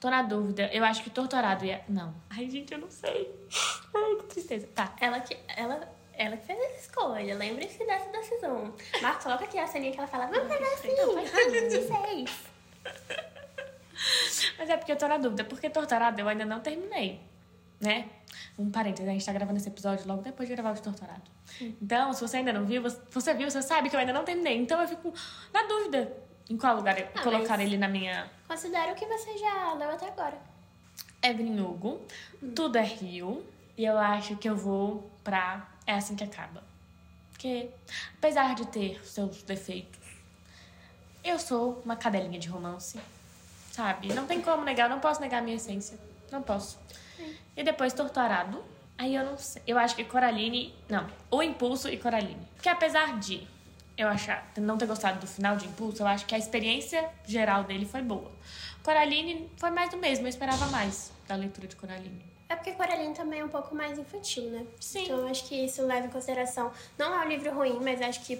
Tô 0.00 0.10
na 0.10 0.22
dúvida. 0.22 0.68
Eu 0.72 0.84
acho 0.84 1.02
que 1.02 1.10
Torturado 1.10 1.64
ia. 1.64 1.82
Não. 1.88 2.14
Ai, 2.30 2.48
gente, 2.50 2.72
eu 2.72 2.78
não 2.78 2.90
sei. 2.90 3.34
Ai, 3.94 4.16
que 4.16 4.24
tristeza. 4.24 4.68
Tá. 4.74 4.94
Ela 5.00 5.20
que, 5.20 5.36
ela, 5.56 5.88
ela 6.12 6.36
que 6.36 6.46
fez 6.46 6.58
essa 6.58 6.80
escolha. 6.80 7.34
Lembre-se 7.34 7.84
dessa 7.84 8.10
decisão. 8.10 8.74
Marcos, 9.00 9.24
coloca 9.24 9.44
aqui 9.44 9.58
a 9.58 9.66
ceninha 9.66 9.92
que 9.92 9.98
ela 9.98 10.06
fala, 10.06 10.26
vamos 10.26 10.48
fazer 10.48 10.64
assim, 10.64 10.90
seis. 11.86 12.30
Mas 14.58 14.68
é 14.68 14.76
porque 14.76 14.92
eu 14.92 14.96
tô 14.96 15.08
na 15.08 15.16
dúvida. 15.16 15.44
Porque 15.44 15.70
Torturado 15.70 16.20
eu 16.20 16.28
ainda 16.28 16.44
não 16.44 16.60
terminei. 16.60 17.20
Né? 17.80 18.08
Um 18.58 18.70
parênteses, 18.70 19.08
a 19.08 19.12
gente 19.12 19.26
tá 19.26 19.32
gravando 19.32 19.58
esse 19.58 19.68
episódio 19.68 20.06
logo 20.06 20.22
depois 20.22 20.48
de 20.48 20.54
gravar 20.54 20.72
o 20.72 20.74
de 20.74 20.82
Torturado. 20.82 21.22
Então, 21.60 22.12
se 22.12 22.20
você 22.20 22.38
ainda 22.38 22.52
não 22.52 22.64
viu, 22.64 22.82
você 22.82 23.34
viu, 23.34 23.50
você 23.50 23.62
sabe 23.62 23.90
que 23.90 23.96
eu 23.96 24.00
ainda 24.00 24.12
não 24.12 24.24
terminei. 24.24 24.56
Então 24.56 24.80
eu 24.80 24.88
fico 24.88 25.12
na 25.52 25.62
dúvida 25.64 26.12
em 26.48 26.56
qual 26.56 26.76
lugar 26.76 26.98
eu 26.98 27.08
Ah, 27.14 27.22
colocar 27.22 27.60
ele 27.60 27.76
na 27.76 27.88
minha 27.88 28.30
Considera 28.46 28.92
o 28.92 28.94
que 28.94 29.06
você 29.06 29.36
já 29.38 29.72
leu 29.74 29.90
até 29.90 30.08
agora. 30.08 30.38
Evelyn 31.22 31.58
Hugo, 31.60 32.02
Tudo 32.54 32.76
é 32.76 32.82
Rio, 32.82 33.44
e 33.76 33.84
eu 33.84 33.98
acho 33.98 34.36
que 34.36 34.48
eu 34.48 34.56
vou 34.56 35.10
pra 35.22 35.66
É 35.86 35.94
Assim 35.94 36.14
Que 36.14 36.24
Acaba. 36.24 36.62
Porque, 37.32 37.70
apesar 38.18 38.54
de 38.54 38.66
ter 38.66 39.04
seus 39.06 39.42
defeitos, 39.42 40.00
eu 41.22 41.38
sou 41.38 41.82
uma 41.84 41.96
cadelinha 41.96 42.38
de 42.38 42.48
romance, 42.48 43.00
sabe? 43.72 44.12
Não 44.14 44.26
tem 44.26 44.40
como 44.40 44.64
negar, 44.64 44.84
eu 44.84 44.90
não 44.90 45.00
posso 45.00 45.20
negar 45.20 45.38
a 45.38 45.42
minha 45.42 45.56
essência. 45.56 45.98
Não 46.30 46.42
posso. 46.42 46.78
E 47.56 47.62
depois 47.62 47.92
Torturado, 47.92 48.62
aí 48.98 49.14
eu 49.14 49.24
não 49.24 49.38
sei. 49.38 49.62
Eu 49.66 49.78
acho 49.78 49.96
que 49.96 50.04
Coraline... 50.04 50.74
Não, 50.88 51.06
O 51.30 51.42
Impulso 51.42 51.88
e 51.88 51.96
Coraline. 51.96 52.46
Porque 52.54 52.68
apesar 52.68 53.18
de 53.18 53.46
eu 53.96 54.08
achar, 54.08 54.50
não 54.56 54.76
ter 54.76 54.86
gostado 54.86 55.20
do 55.20 55.26
final 55.26 55.56
de 55.56 55.66
Impulso, 55.66 56.02
eu 56.02 56.06
acho 56.06 56.26
que 56.26 56.34
a 56.34 56.38
experiência 56.38 57.08
geral 57.26 57.64
dele 57.64 57.86
foi 57.86 58.02
boa. 58.02 58.30
Coraline 58.82 59.48
foi 59.56 59.70
mais 59.70 59.90
do 59.90 59.96
mesmo, 59.96 60.26
eu 60.26 60.28
esperava 60.30 60.66
mais 60.66 61.12
da 61.26 61.34
leitura 61.36 61.66
de 61.66 61.76
Coraline. 61.76 62.22
É 62.48 62.56
porque 62.56 62.72
Coraline 62.72 63.14
também 63.14 63.40
é 63.40 63.44
um 63.44 63.48
pouco 63.48 63.74
mais 63.74 63.98
infantil, 63.98 64.44
né? 64.50 64.66
Sim. 64.78 65.04
Então 65.04 65.18
eu 65.20 65.28
acho 65.28 65.48
que 65.48 65.54
isso 65.64 65.82
leva 65.86 66.06
em 66.06 66.10
consideração. 66.10 66.70
Não 66.98 67.14
é 67.14 67.24
um 67.24 67.28
livro 67.28 67.54
ruim, 67.54 67.78
mas 67.82 68.02
acho 68.02 68.20
que, 68.22 68.38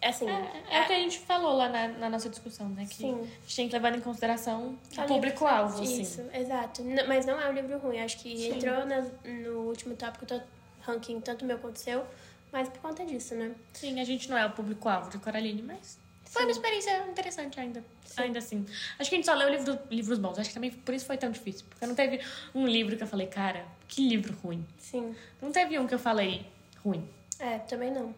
assim. 0.00 0.28
É, 0.70 0.82
o 0.82 0.86
que 0.86 0.92
a 0.92 0.98
gente 1.00 1.18
falou 1.18 1.56
lá 1.56 1.68
na, 1.68 1.88
na 1.88 2.08
nossa 2.08 2.28
discussão, 2.28 2.68
né? 2.68 2.86
Que 2.88 2.94
Sim. 2.96 3.14
a 3.20 3.24
gente 3.42 3.56
tem 3.56 3.68
que 3.68 3.74
levar 3.74 3.96
em 3.96 4.00
consideração 4.00 4.78
é 4.96 5.00
o 5.02 5.06
público-alvo, 5.06 5.82
assim. 5.82 6.02
Isso, 6.02 6.22
exato. 6.32 6.84
Mas 7.08 7.26
não 7.26 7.40
é 7.40 7.50
um 7.50 7.52
livro 7.52 7.76
ruim. 7.78 7.98
Acho 8.00 8.18
que 8.18 8.36
Sim. 8.36 8.54
entrou 8.54 8.86
nas- 8.86 9.10
no 9.24 9.62
último 9.62 9.96
tópico 9.96 10.24
do 10.24 10.40
ranking, 10.82 11.20
tanto 11.20 11.44
meu 11.44 11.58
quanto 11.58 11.78
seu, 11.80 12.06
mas 12.52 12.68
por 12.68 12.80
conta 12.80 13.04
disso, 13.04 13.34
né? 13.34 13.54
Sim, 13.72 14.00
a 14.00 14.04
gente 14.04 14.28
não 14.28 14.36
é 14.36 14.44
o 14.44 14.50
público-alvo 14.50 15.10
de 15.10 15.18
Coraline, 15.18 15.62
mas 15.62 15.98
foi 16.32 16.42
uma 16.44 16.50
experiência 16.50 17.06
interessante 17.08 17.60
ainda. 17.60 17.84
Ainda 18.16 18.38
assim. 18.38 18.64
Acho 18.98 19.10
que 19.10 19.16
a 19.16 19.18
gente 19.18 19.26
só 19.26 19.34
leu 19.34 19.50
livro, 19.50 19.78
livros 19.90 20.18
bons. 20.18 20.38
Acho 20.38 20.48
que 20.48 20.54
também 20.54 20.70
por 20.70 20.94
isso 20.94 21.04
foi 21.04 21.18
tão 21.18 21.30
difícil. 21.30 21.66
Porque 21.68 21.86
não 21.86 21.94
teve 21.94 22.20
um 22.54 22.66
livro 22.66 22.96
que 22.96 23.02
eu 23.02 23.06
falei, 23.06 23.26
cara, 23.26 23.66
que 23.88 24.08
livro 24.08 24.34
ruim. 24.42 24.66
Sim. 24.78 25.14
Não 25.40 25.52
teve 25.52 25.78
um 25.78 25.86
que 25.86 25.94
eu 25.94 25.98
falei 25.98 26.46
ruim. 26.82 27.06
É, 27.38 27.58
também 27.58 27.90
não. 27.90 28.14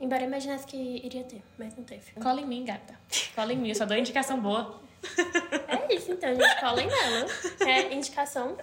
Embora 0.00 0.22
eu 0.22 0.28
imaginasse 0.28 0.66
que 0.66 0.76
iria 0.76 1.24
ter, 1.24 1.42
mas 1.58 1.76
não 1.76 1.84
teve. 1.84 2.12
Cola 2.20 2.40
em 2.40 2.46
mim, 2.46 2.64
gata. 2.64 2.94
Cola 3.34 3.52
em 3.52 3.56
mim, 3.56 3.68
eu 3.68 3.74
só 3.74 3.84
dou 3.84 3.96
indicação 3.96 4.40
boa. 4.40 4.80
É 5.68 5.94
isso, 5.94 6.12
então, 6.12 6.34
gente. 6.34 6.60
Colem 6.60 6.86
nela. 6.86 7.26
É 7.66 7.94
indicação 7.94 8.56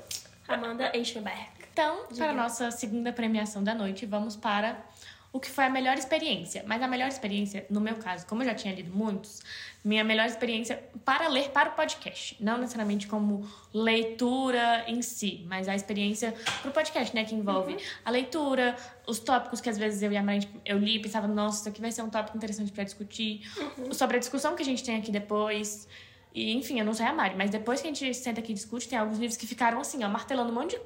Amanda 0.47 0.91
Eichenberg. 0.93 1.49
Então, 1.73 2.07
para 2.15 2.29
a 2.29 2.33
nossa 2.33 2.71
segunda 2.71 3.11
premiação 3.13 3.63
da 3.63 3.75
noite, 3.75 4.05
vamos 4.05 4.35
para 4.35 4.83
o 5.37 5.39
que 5.39 5.49
foi 5.49 5.65
a 5.65 5.69
melhor 5.69 5.97
experiência. 5.97 6.63
Mas 6.67 6.81
a 6.81 6.87
melhor 6.87 7.07
experiência, 7.07 7.65
no 7.69 7.79
meu 7.79 7.95
caso, 7.95 8.25
como 8.27 8.41
eu 8.41 8.47
já 8.47 8.55
tinha 8.55 8.73
lido 8.73 8.91
muitos, 8.95 9.41
minha 9.83 10.03
melhor 10.03 10.25
experiência 10.25 10.83
para 11.05 11.27
ler 11.27 11.49
para 11.49 11.69
o 11.69 11.71
podcast. 11.73 12.35
Não 12.39 12.57
necessariamente 12.57 13.07
como 13.07 13.47
leitura 13.73 14.83
em 14.87 15.01
si, 15.01 15.45
mas 15.47 15.67
a 15.69 15.75
experiência 15.75 16.33
para 16.61 16.69
o 16.69 16.73
podcast, 16.73 17.15
né? 17.15 17.23
Que 17.23 17.35
envolve 17.35 17.77
a 18.03 18.09
leitura, 18.09 18.75
os 19.07 19.19
tópicos 19.19 19.61
que 19.61 19.69
às 19.69 19.77
vezes 19.77 20.01
eu 20.01 20.11
e 20.11 20.17
a 20.17 20.23
Maria, 20.23 20.47
eu 20.65 20.77
li 20.77 20.95
e 20.95 20.99
pensava, 20.99 21.27
nossa, 21.27 21.59
isso 21.61 21.69
aqui 21.69 21.79
vai 21.79 21.91
ser 21.91 22.01
um 22.01 22.09
tópico 22.09 22.35
interessante 22.35 22.71
para 22.71 22.83
discutir. 22.83 23.41
Sobre 23.91 24.17
a 24.17 24.19
discussão 24.19 24.55
que 24.55 24.61
a 24.61 24.65
gente 24.65 24.83
tem 24.83 24.97
aqui 24.97 25.11
depois. 25.11 25.87
E, 26.33 26.53
enfim, 26.53 26.79
eu 26.79 26.85
não 26.85 26.93
sei 26.93 27.05
a 27.05 27.13
Mari, 27.13 27.35
mas 27.35 27.49
depois 27.49 27.81
que 27.81 27.87
a 27.87 27.91
gente 27.91 28.13
senta 28.13 28.41
aqui 28.41 28.51
e 28.51 28.55
discute, 28.55 28.87
tem 28.87 28.97
alguns 28.97 29.17
livros 29.17 29.37
que 29.37 29.47
ficaram 29.47 29.79
assim, 29.79 30.03
ó, 30.03 30.09
martelando 30.09 30.51
um 30.51 30.55
monte 30.55 30.77
de. 30.77 30.81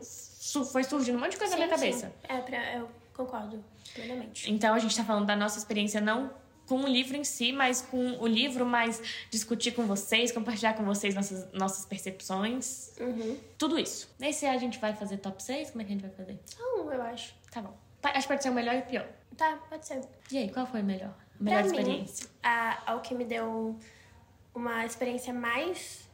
Foi 0.72 0.84
surgindo 0.84 1.18
um 1.18 1.20
monte 1.22 1.32
de 1.32 1.38
coisa 1.38 1.58
na 1.58 1.66
minha 1.66 1.78
Sim, 1.78 1.86
cabeça. 1.86 2.08
sim. 2.08 2.14
É, 2.34 2.38
pra, 2.42 2.74
eu 2.74 2.90
concordo 3.26 3.64
plenamente. 3.94 4.52
Então 4.52 4.74
a 4.74 4.80
gente 4.80 4.96
tá 4.96 5.04
falando 5.04 5.26
da 5.26 5.36
nossa 5.36 5.58
experiência 5.58 6.00
não 6.02 6.32
com 6.68 6.78
o 6.84 6.88
livro 6.88 7.18
em 7.18 7.24
si, 7.24 7.52
mas 7.52 7.82
com 7.82 8.18
o 8.20 8.26
livro, 8.28 8.66
mas 8.66 9.02
discutir 9.30 9.72
com 9.72 9.86
vocês, 9.86 10.32
compartilhar 10.32 10.74
com 10.74 10.84
vocês 10.86 11.14
nossas, 11.14 11.52
nossas 11.52 11.86
percepções. 11.86 12.94
Uhum. 13.00 13.38
Tudo 13.58 13.78
isso. 13.78 14.10
Nesse 14.18 14.46
a 14.46 14.58
gente 14.58 14.80
vai 14.80 14.94
fazer 14.94 15.18
top 15.18 15.42
6? 15.44 15.72
Como 15.72 15.82
é 15.82 15.86
que 15.86 15.92
a 15.92 15.96
gente 15.96 16.02
vai 16.08 16.12
fazer? 16.16 16.40
Só 16.46 16.64
um, 16.82 16.92
eu 16.92 17.02
acho. 17.02 17.34
Tá 17.52 17.62
bom. 17.62 17.74
Pa- 18.02 18.12
Acho 18.12 18.22
que 18.22 18.28
pode 18.30 18.44
ser 18.44 18.50
o 18.50 18.54
melhor 18.54 18.76
e 18.76 18.80
o 18.80 18.84
pior. 18.84 19.06
Tá, 19.36 19.58
pode 19.70 19.86
ser. 19.86 20.02
E 20.32 20.38
aí, 20.38 20.50
qual 20.52 20.66
foi 20.66 20.82
o 20.82 20.84
melhor? 20.84 21.14
A 21.40 21.44
melhor 21.44 21.58
pra 21.64 21.68
experiência? 21.68 22.26
Mim, 22.28 22.32
a, 22.44 22.92
a 22.92 22.96
o 22.96 23.02
que 23.02 23.14
me 23.16 23.26
deu 23.26 23.78
uma 24.56 24.86
experiência 24.86 25.34
mais 25.34 26.08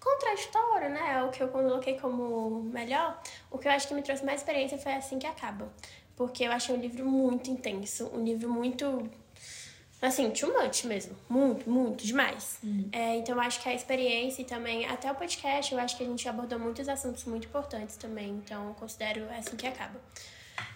contraditória, 0.00 0.88
né? 0.88 1.22
O 1.24 1.30
que 1.30 1.42
eu 1.42 1.48
coloquei 1.48 1.98
como 1.98 2.62
melhor. 2.62 3.20
O 3.50 3.58
que 3.58 3.66
eu 3.68 3.72
acho 3.72 3.88
que 3.88 3.94
me 3.94 4.02
trouxe 4.02 4.24
mais 4.24 4.40
experiência 4.40 4.78
foi 4.78 4.92
assim 4.92 5.18
que 5.18 5.26
acaba. 5.26 5.68
Porque 6.18 6.42
eu 6.42 6.50
achei 6.50 6.74
um 6.74 6.80
livro 6.80 7.06
muito 7.08 7.48
intenso, 7.48 8.10
um 8.12 8.24
livro 8.24 8.50
muito. 8.50 9.08
Assim, 10.02 10.30
too 10.30 10.52
much 10.52 10.84
mesmo. 10.84 11.16
Muito, 11.28 11.70
muito, 11.70 12.04
demais. 12.04 12.58
É, 12.90 13.16
então, 13.16 13.36
eu 13.36 13.40
acho 13.40 13.62
que 13.62 13.68
a 13.68 13.74
experiência 13.74 14.42
e 14.42 14.44
também, 14.44 14.84
até 14.86 15.10
o 15.10 15.14
podcast, 15.14 15.72
eu 15.72 15.78
acho 15.78 15.96
que 15.96 16.02
a 16.02 16.06
gente 16.06 16.28
abordou 16.28 16.58
muitos 16.58 16.88
assuntos 16.88 17.24
muito 17.24 17.46
importantes 17.46 17.96
também. 17.96 18.30
Então, 18.30 18.68
eu 18.68 18.74
considero 18.74 19.28
assim 19.30 19.56
que 19.56 19.66
acaba. 19.66 20.00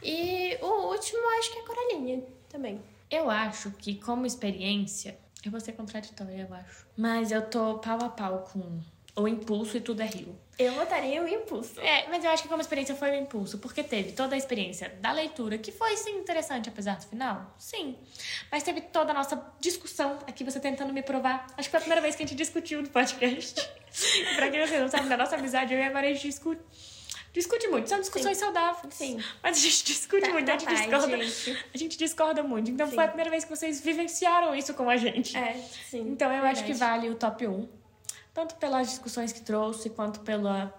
E 0.00 0.56
o 0.62 0.92
último, 0.92 1.18
eu 1.18 1.38
acho 1.38 1.52
que 1.52 1.58
é 1.58 1.62
Coraline 1.62 2.24
também. 2.48 2.80
Eu 3.10 3.28
acho 3.28 3.72
que, 3.72 3.96
como 3.96 4.24
experiência, 4.24 5.18
eu 5.44 5.50
vou 5.50 5.60
ser 5.60 5.72
contraditória, 5.72 6.46
eu 6.48 6.54
acho. 6.54 6.86
Mas 6.96 7.32
eu 7.32 7.42
tô 7.48 7.78
pau 7.78 7.98
a 8.00 8.08
pau 8.08 8.44
com 8.52 8.80
o 9.14 9.28
impulso 9.28 9.76
e 9.76 9.80
tudo 9.80 10.00
é 10.02 10.06
rio. 10.06 10.38
Eu 10.58 10.72
votaria 10.74 11.22
o 11.22 11.28
impulso. 11.28 11.80
É, 11.80 12.06
mas 12.08 12.24
eu 12.24 12.30
acho 12.30 12.42
que 12.42 12.48
como 12.48 12.60
experiência 12.60 12.94
foi 12.94 13.10
o 13.10 13.14
impulso, 13.14 13.58
porque 13.58 13.82
teve 13.82 14.12
toda 14.12 14.34
a 14.34 14.38
experiência 14.38 14.90
da 15.00 15.10
leitura, 15.12 15.58
que 15.58 15.72
foi 15.72 15.96
sim 15.96 16.12
interessante, 16.18 16.68
apesar 16.68 16.96
do 16.96 17.06
final. 17.06 17.54
Sim. 17.58 17.96
Mas 18.50 18.62
teve 18.62 18.80
toda 18.82 19.10
a 19.12 19.14
nossa 19.14 19.52
discussão 19.60 20.18
aqui, 20.26 20.44
você 20.44 20.60
tentando 20.60 20.92
me 20.92 21.02
provar. 21.02 21.46
Acho 21.56 21.68
que 21.68 21.70
foi 21.70 21.78
a 21.78 21.80
primeira 21.80 22.00
vez 22.00 22.14
que 22.14 22.22
a 22.22 22.26
gente 22.26 22.36
discutiu 22.36 22.80
no 22.82 22.88
podcast. 22.88 23.60
Pra 24.36 24.50
quem 24.50 24.66
você 24.66 24.78
não 24.78 24.88
sabe, 24.88 25.08
na 25.08 25.16
nossa 25.16 25.36
amizade, 25.36 25.72
eu 25.74 25.80
e 25.80 25.82
a 25.84 25.90
Maria 25.90 26.10
a 26.10 26.14
gente 26.14 26.28
discute. 26.28 26.60
Muito, 27.70 27.88
são 27.88 27.98
discussões 27.98 28.36
saudáveis. 28.36 28.92
Sim. 28.94 29.18
Mas 29.42 29.56
a 29.56 29.60
gente 29.60 29.84
discute 29.84 30.22
Tá- 30.26 30.32
muito, 30.32 30.48
a 30.50 30.52
gente 30.52 30.64
tá 30.66 30.74
discorda. 30.74 31.24
gente. 31.24 31.64
A 31.74 31.78
gente 31.78 31.96
discorda 31.98 32.42
muito. 32.42 32.70
Então 32.70 32.86
Sim. 32.86 32.94
foi 32.94 33.04
a 33.04 33.08
primeira 33.08 33.30
vez 33.30 33.44
que 33.44 33.50
vocês 33.50 33.80
vivenciaram 33.80 34.54
isso 34.54 34.74
com 34.74 34.88
a 34.90 34.98
gente. 34.98 35.34
É, 35.36 35.54
sim. 35.90 36.00
Então 36.10 36.30
eu 36.30 36.44
acho 36.44 36.62
que 36.62 36.72
verdade. 36.72 37.00
vale 37.00 37.10
o 37.10 37.14
top 37.14 37.46
1. 37.46 37.81
Tanto 38.34 38.54
pelas 38.56 38.88
discussões 38.88 39.32
que 39.32 39.40
trouxe, 39.42 39.90
quanto 39.90 40.20
pela 40.20 40.72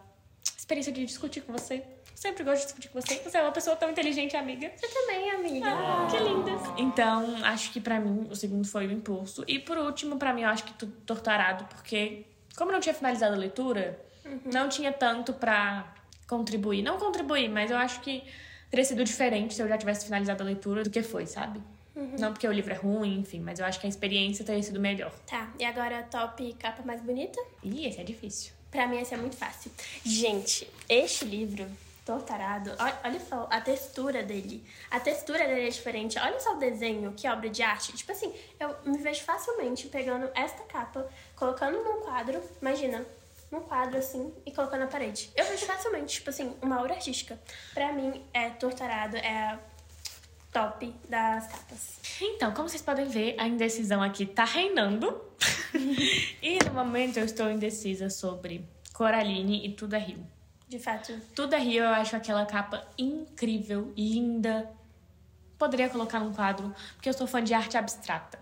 experiência 0.57 0.91
de 0.91 1.05
discutir 1.05 1.41
com 1.41 1.53
você. 1.53 1.83
Sempre 2.15 2.43
gosto 2.43 2.59
de 2.61 2.65
discutir 2.67 2.89
com 2.89 3.01
você. 3.01 3.15
Você 3.19 3.37
é 3.37 3.41
uma 3.41 3.51
pessoa 3.51 3.75
tão 3.75 3.89
inteligente, 3.91 4.35
amiga. 4.35 4.71
Você 4.75 4.87
também, 4.87 5.29
amiga. 5.31 5.67
Ah, 5.69 6.07
que 6.09 6.17
linda. 6.17 6.51
Então, 6.77 7.35
acho 7.45 7.71
que 7.71 7.81
pra 7.81 7.99
mim 7.99 8.27
o 8.29 8.35
segundo 8.35 8.67
foi 8.67 8.87
o 8.87 8.91
impulso. 8.91 9.43
E 9.47 9.59
por 9.59 9.77
último, 9.77 10.17
pra 10.17 10.33
mim, 10.33 10.41
eu 10.43 10.49
acho 10.49 10.63
que 10.63 10.73
tu- 10.73 10.87
torturado, 10.87 11.65
porque 11.65 12.25
como 12.55 12.71
eu 12.71 12.73
não 12.73 12.79
tinha 12.79 12.93
finalizado 12.95 13.33
a 13.35 13.37
leitura, 13.37 13.99
não 14.45 14.69
tinha 14.69 14.91
tanto 14.93 15.33
pra 15.33 15.93
contribuir. 16.27 16.81
Não 16.81 16.97
contribuir, 16.97 17.49
mas 17.49 17.69
eu 17.69 17.77
acho 17.77 17.99
que 18.01 18.23
teria 18.69 18.85
sido 18.85 19.03
diferente 19.03 19.53
se 19.53 19.61
eu 19.61 19.67
já 19.67 19.77
tivesse 19.77 20.05
finalizado 20.05 20.41
a 20.41 20.45
leitura 20.45 20.83
do 20.83 20.89
que 20.89 21.03
foi, 21.03 21.25
sabe? 21.25 21.61
Não 21.95 22.31
porque 22.33 22.47
o 22.47 22.51
livro 22.51 22.73
é 22.73 22.75
ruim, 22.75 23.19
enfim, 23.19 23.39
mas 23.39 23.59
eu 23.59 23.65
acho 23.65 23.79
que 23.79 23.85
a 23.85 23.89
experiência 23.89 24.43
teria 24.43 24.63
sido 24.63 24.79
melhor. 24.79 25.11
Tá, 25.27 25.51
e 25.59 25.63
agora 25.63 26.03
top 26.03 26.53
capa 26.53 26.81
mais 26.83 27.01
bonita? 27.01 27.39
Ih, 27.61 27.87
esse 27.87 28.01
é 28.01 28.03
difícil. 28.03 28.51
Pra 28.71 28.87
mim 28.87 28.99
esse 28.99 29.13
é 29.13 29.17
muito 29.17 29.37
fácil. 29.37 29.71
Gente, 30.03 30.67
este 30.89 31.25
livro, 31.25 31.69
Tortarado, 32.03 32.71
olha, 32.79 32.99
olha 33.03 33.19
só 33.19 33.47
a 33.49 33.61
textura 33.61 34.23
dele. 34.23 34.65
A 34.89 34.99
textura 34.99 35.45
dele 35.47 35.67
é 35.67 35.69
diferente. 35.69 36.17
Olha 36.17 36.39
só 36.39 36.55
o 36.55 36.57
desenho, 36.57 37.13
que 37.13 37.29
obra 37.29 37.49
de 37.49 37.61
arte. 37.61 37.93
Tipo 37.93 38.11
assim, 38.11 38.33
eu 38.59 38.75
me 38.83 38.97
vejo 38.97 39.23
facilmente 39.23 39.87
pegando 39.87 40.29
esta 40.33 40.63
capa, 40.63 41.07
colocando 41.35 41.83
num 41.83 42.01
quadro, 42.01 42.41
imagina, 42.59 43.05
num 43.51 43.61
quadro 43.61 43.99
assim, 43.99 44.33
e 44.45 44.51
colocando 44.51 44.81
na 44.81 44.87
parede. 44.87 45.29
Eu 45.35 45.45
vejo 45.45 45.65
facilmente, 45.65 46.15
tipo 46.15 46.29
assim, 46.31 46.53
uma 46.61 46.81
obra 46.81 46.95
artística. 46.95 47.39
Pra 47.73 47.93
mim, 47.93 48.25
é 48.33 48.49
Tortarado, 48.49 49.15
é 49.15 49.59
top 50.53 50.95
das 51.09 51.47
capas. 51.47 51.99
Então, 52.21 52.53
como 52.53 52.69
vocês 52.69 52.81
podem 52.81 53.05
ver, 53.05 53.35
a 53.39 53.47
indecisão 53.47 54.01
aqui 54.01 54.25
tá 54.25 54.45
reinando. 54.45 55.19
e 56.41 56.63
no 56.63 56.73
momento 56.73 57.17
eu 57.17 57.25
estou 57.25 57.49
indecisa 57.49 58.09
sobre 58.09 58.63
Coraline 58.93 59.65
e 59.65 59.73
Tudo 59.73 59.95
é 59.95 59.99
Rio. 59.99 60.25
De 60.69 60.79
fato, 60.79 61.19
Tudo 61.35 61.55
é 61.55 61.59
Rio, 61.59 61.83
eu 61.83 61.89
acho 61.89 62.15
aquela 62.15 62.45
capa 62.45 62.87
incrível, 62.97 63.91
linda. 63.97 64.69
Poderia 65.57 65.89
colocar 65.89 66.19
num 66.19 66.33
quadro, 66.33 66.73
porque 66.95 67.09
eu 67.09 67.13
sou 67.13 67.27
fã 67.27 67.43
de 67.43 67.53
arte 67.53 67.77
abstrata. 67.77 68.39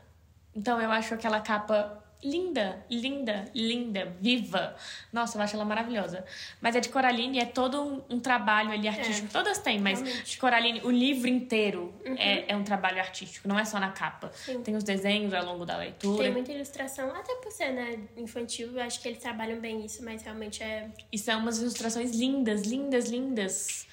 Então 0.54 0.82
eu 0.82 0.92
acho 0.92 1.14
aquela 1.14 1.40
capa 1.40 2.04
linda, 2.24 2.86
linda, 2.90 3.46
linda, 3.54 4.16
viva. 4.20 4.76
Nossa, 5.12 5.38
eu 5.38 5.42
acho 5.42 5.56
ela 5.56 5.66
maravilhosa. 5.66 6.24
Mas 6.60 6.76
a 6.76 6.80
de 6.80 6.90
Coraline 6.90 7.40
é 7.40 7.46
todo 7.46 7.82
um, 7.82 8.16
um 8.16 8.20
trabalho 8.20 8.72
ali 8.72 8.88
artístico. 8.88 9.30
Todas 9.32 9.60
têm, 9.60 9.80
mas 9.80 10.00
realmente. 10.00 10.18
Uhum. 10.18 10.24
de 10.24 10.38
Coraline, 10.38 10.82
o 10.84 10.92
livro 10.92 11.28
inteiro 11.28 11.94
é, 12.06 12.52
é 12.52 12.56
um 12.56 12.64
trabalho 12.64 13.00
artístico, 13.00 13.48
não 13.48 13.58
é 13.58 13.66
só 13.66 13.80
na 13.80 13.92
capa. 13.92 14.32
Sim. 14.34 14.62
Tem 14.62 14.76
os 14.76 14.84
desenhos 14.84 15.34
ao 15.34 15.46
longo 15.46 15.66
da 15.66 15.78
leitura. 15.78 16.24
Tem 16.24 16.32
muita 16.32 16.52
ilustração, 16.52 17.10
até 17.16 17.36
por 17.36 17.52
ser, 17.52 17.72
né, 17.72 18.00
infantil, 18.18 18.72
eu 18.72 18.84
acho 18.84 19.02
que 19.02 19.08
eles 19.08 19.20
trabalham 19.20 19.60
bem 19.60 19.86
isso, 19.86 20.04
mas 20.04 20.22
realmente 20.24 20.62
é. 20.62 20.90
E 21.12 21.18
são 21.18 21.40
umas 21.40 21.60
ilustrações 21.60 22.12
lindas, 22.12 22.64
lindas, 22.64 23.10
lindas. 23.10 23.88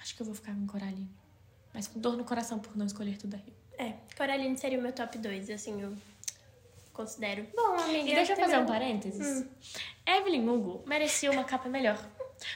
Acho 0.00 0.14
que 0.14 0.22
eu 0.22 0.26
vou 0.26 0.34
ficar 0.34 0.54
com 0.54 0.66
Coraline. 0.66 1.10
Mas 1.74 1.88
com 1.88 1.98
dor 2.00 2.16
no 2.16 2.24
coração 2.24 2.58
por 2.58 2.76
não 2.76 2.86
escolher 2.86 3.18
tudo 3.18 3.34
aí. 3.34 3.52
É, 3.78 3.94
Coraline 4.16 4.56
seria 4.56 4.78
o 4.78 4.82
meu 4.82 4.92
top 4.92 5.18
2, 5.18 5.50
assim, 5.50 5.82
eu 5.82 5.92
considero. 6.96 7.46
Bom, 7.54 7.74
amiga. 7.78 8.10
E 8.10 8.14
deixa 8.14 8.32
eu 8.32 8.36
fazer 8.36 8.58
um 8.58 8.66
parênteses. 8.66 9.44
Evelyn 10.06 10.48
Hugo 10.48 10.82
merecia 10.86 11.30
uma 11.30 11.44
capa 11.44 11.68
melhor. 11.68 11.98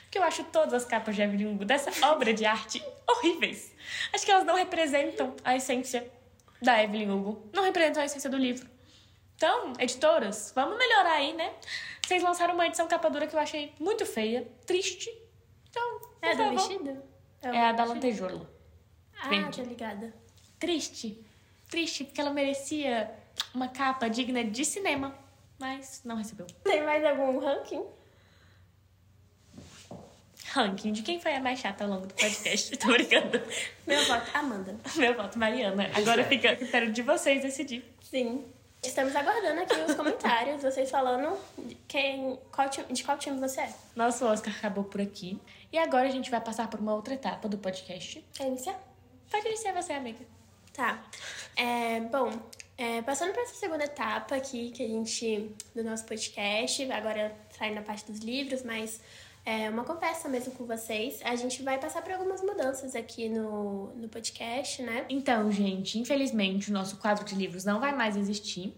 Porque 0.03 0.19
eu 0.19 0.23
acho 0.23 0.45
todas 0.45 0.75
as 0.75 0.85
capas 0.85 1.15
de 1.15 1.23
Evelyn 1.23 1.55
Hugo 1.55 1.65
dessa 1.65 1.91
obra 2.09 2.33
de 2.35 2.45
arte 2.45 2.83
horríveis. 3.09 3.75
Acho 4.13 4.25
que 4.25 4.31
elas 4.31 4.45
não 4.45 4.55
representam 4.57 5.35
a 5.45 5.57
essência 5.57 6.11
da 6.61 6.83
Evelyn 6.83 7.11
Hugo. 7.11 7.49
Não 7.53 7.63
representam 7.63 8.03
a 8.03 8.07
essência 8.07 8.29
do 8.31 8.37
livro. 8.37 8.69
Então, 9.37 9.73
editoras, 9.79 10.53
vamos 10.55 10.77
melhorar 10.77 11.13
aí, 11.13 11.33
né? 11.33 11.55
Vocês 12.07 12.23
lançaram 12.23 12.55
uma 12.55 12.67
edição 12.67 12.87
capa 12.87 13.09
dura 13.09 13.27
que 13.27 13.35
eu 13.35 13.41
achei 13.41 13.73
muito 13.81 14.05
feia, 14.05 14.47
triste. 14.67 15.11
Então, 15.69 16.01
É 16.21 16.35
do 16.37 16.51
vestido? 16.51 17.03
o 17.43 17.47
É 17.47 17.69
a 17.69 17.73
da 17.73 17.85
lantejoula. 17.85 18.51
Ah, 19.19 19.29
verde. 19.29 19.63
tô 19.63 19.69
ligada. 19.69 20.15
Triste. 20.59 21.25
Triste, 21.71 22.05
porque 22.05 22.21
ela 22.21 22.31
merecia 22.35 23.11
uma 23.55 23.69
capa 23.69 24.09
digna 24.09 24.45
de 24.45 24.65
cinema. 24.65 25.15
Mas 25.59 26.01
não 26.05 26.17
recebeu. 26.17 26.47
Tem 26.65 26.83
mais 26.83 27.05
algum 27.05 27.39
ranking? 27.39 27.85
Ranking 30.47 30.93
de 30.93 31.03
quem 31.03 31.21
foi 31.21 31.35
a 31.35 31.41
mais 31.41 31.61
chata 31.61 31.85
ao 31.85 31.91
longo 31.91 32.07
do 32.07 32.15
podcast. 32.15 32.75
Tô 32.79 32.89
brincando. 32.89 33.41
Meu 33.87 34.05
voto, 34.07 34.31
Amanda. 34.35 34.77
Meu 34.97 35.15
voto, 35.15 35.39
Mariana. 35.39 35.91
Agora 35.95 36.25
fica 36.25 36.53
a 36.53 36.57
critério 36.57 36.91
de 36.91 37.03
vocês 37.03 37.43
decidir. 37.43 37.85
Sim. 38.03 38.45
Estamos 38.83 39.15
aguardando 39.15 39.61
aqui 39.61 39.75
os 39.79 39.95
comentários, 39.95 40.63
vocês 40.63 40.91
falando 40.91 41.39
de, 41.59 41.75
quem, 41.87 42.39
qual 42.51 42.71
time, 42.71 42.87
de 42.91 43.05
qual 43.05 43.19
time 43.19 43.39
você 43.39 43.61
é. 43.61 43.75
Nosso 43.95 44.25
Oscar 44.25 44.55
acabou 44.57 44.85
por 44.85 45.03
aqui. 45.03 45.39
E 45.71 45.79
agora 45.79 46.09
a 46.09 46.11
gente 46.11 46.31
vai 46.31 46.41
passar 46.41 46.69
por 46.69 46.81
uma 46.81 46.95
outra 46.95 47.13
etapa 47.13 47.47
do 47.47 47.59
podcast. 47.59 48.25
Quer 48.33 48.47
iniciar? 48.47 48.81
Pode 49.31 49.47
iniciar 49.47 49.75
você, 49.75 49.93
amiga. 49.93 50.25
Tá. 50.73 51.03
É, 51.55 52.01
bom, 52.01 52.33
é, 52.81 53.03
passando 53.03 53.33
para 53.33 53.43
essa 53.43 53.55
segunda 53.57 53.85
etapa 53.85 54.35
aqui 54.35 54.71
que 54.71 54.83
a 54.83 54.89
gente 54.89 55.55
do 55.75 55.85
nosso 55.85 56.07
podcast, 56.07 56.91
agora 56.91 57.37
saindo 57.51 57.75
na 57.75 57.83
parte 57.83 58.11
dos 58.11 58.21
livros, 58.21 58.63
mas 58.63 59.03
é 59.45 59.69
uma 59.69 59.85
conversa 59.85 60.31
mesmo 60.31 60.53
com 60.53 60.65
vocês. 60.65 61.21
A 61.23 61.37
gente 61.37 61.63
vai 61.63 61.79
passar 61.79 62.01
por 62.01 62.11
algumas 62.11 62.41
mudanças 62.41 62.95
aqui 62.97 63.29
no, 63.29 63.89
no 63.97 64.09
podcast, 64.09 64.83
né? 64.83 65.05
Então, 65.11 65.53
gente, 65.53 65.99
infelizmente 65.99 66.71
o 66.71 66.73
nosso 66.73 66.97
quadro 66.97 67.23
de 67.23 67.35
livros 67.35 67.67
não 67.67 67.81
vai 67.81 67.95
mais 67.95 68.17
existir. 68.17 68.75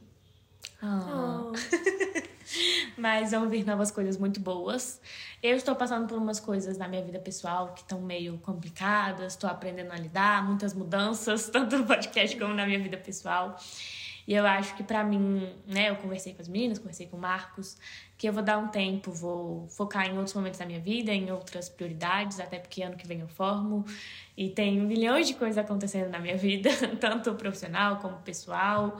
Ah. 0.82 1.44
Oh, 1.44 1.52
Mas 2.96 3.30
vão 3.30 3.48
vir 3.48 3.64
novas 3.64 3.90
coisas 3.90 4.16
muito 4.16 4.40
boas. 4.40 5.00
Eu 5.42 5.56
estou 5.56 5.74
passando 5.74 6.06
por 6.06 6.18
umas 6.18 6.40
coisas 6.40 6.78
na 6.78 6.88
minha 6.88 7.02
vida 7.02 7.18
pessoal 7.18 7.72
que 7.72 7.80
estão 7.80 8.00
meio 8.00 8.38
complicadas, 8.38 9.32
estou 9.32 9.48
aprendendo 9.48 9.92
a 9.92 9.96
lidar, 9.96 10.44
muitas 10.44 10.74
mudanças, 10.74 11.48
tanto 11.50 11.78
no 11.78 11.86
podcast 11.86 12.36
como 12.38 12.54
na 12.54 12.66
minha 12.66 12.78
vida 12.78 12.96
pessoal. 12.96 13.58
E 14.26 14.34
eu 14.34 14.46
acho 14.46 14.76
que 14.76 14.84
pra 14.84 15.02
mim, 15.02 15.52
né, 15.66 15.90
eu 15.90 15.96
conversei 15.96 16.32
com 16.32 16.40
as 16.40 16.46
meninas, 16.46 16.78
conversei 16.78 17.06
com 17.06 17.16
o 17.16 17.20
Marcos, 17.20 17.76
que 18.16 18.28
eu 18.28 18.32
vou 18.32 18.42
dar 18.42 18.56
um 18.56 18.68
tempo, 18.68 19.10
vou 19.10 19.66
focar 19.66 20.06
em 20.06 20.16
outros 20.16 20.34
momentos 20.34 20.60
da 20.60 20.66
minha 20.66 20.78
vida, 20.78 21.12
em 21.12 21.32
outras 21.32 21.68
prioridades, 21.68 22.38
até 22.38 22.58
porque 22.60 22.82
ano 22.82 22.96
que 22.96 23.04
vem 23.04 23.18
eu 23.18 23.26
formo 23.26 23.84
e 24.36 24.48
tem 24.48 24.78
milhões 24.80 25.26
de 25.26 25.34
coisas 25.34 25.58
acontecendo 25.58 26.08
na 26.08 26.20
minha 26.20 26.36
vida, 26.38 26.70
tanto 27.00 27.34
profissional 27.34 27.96
como 27.96 28.16
pessoal. 28.18 28.96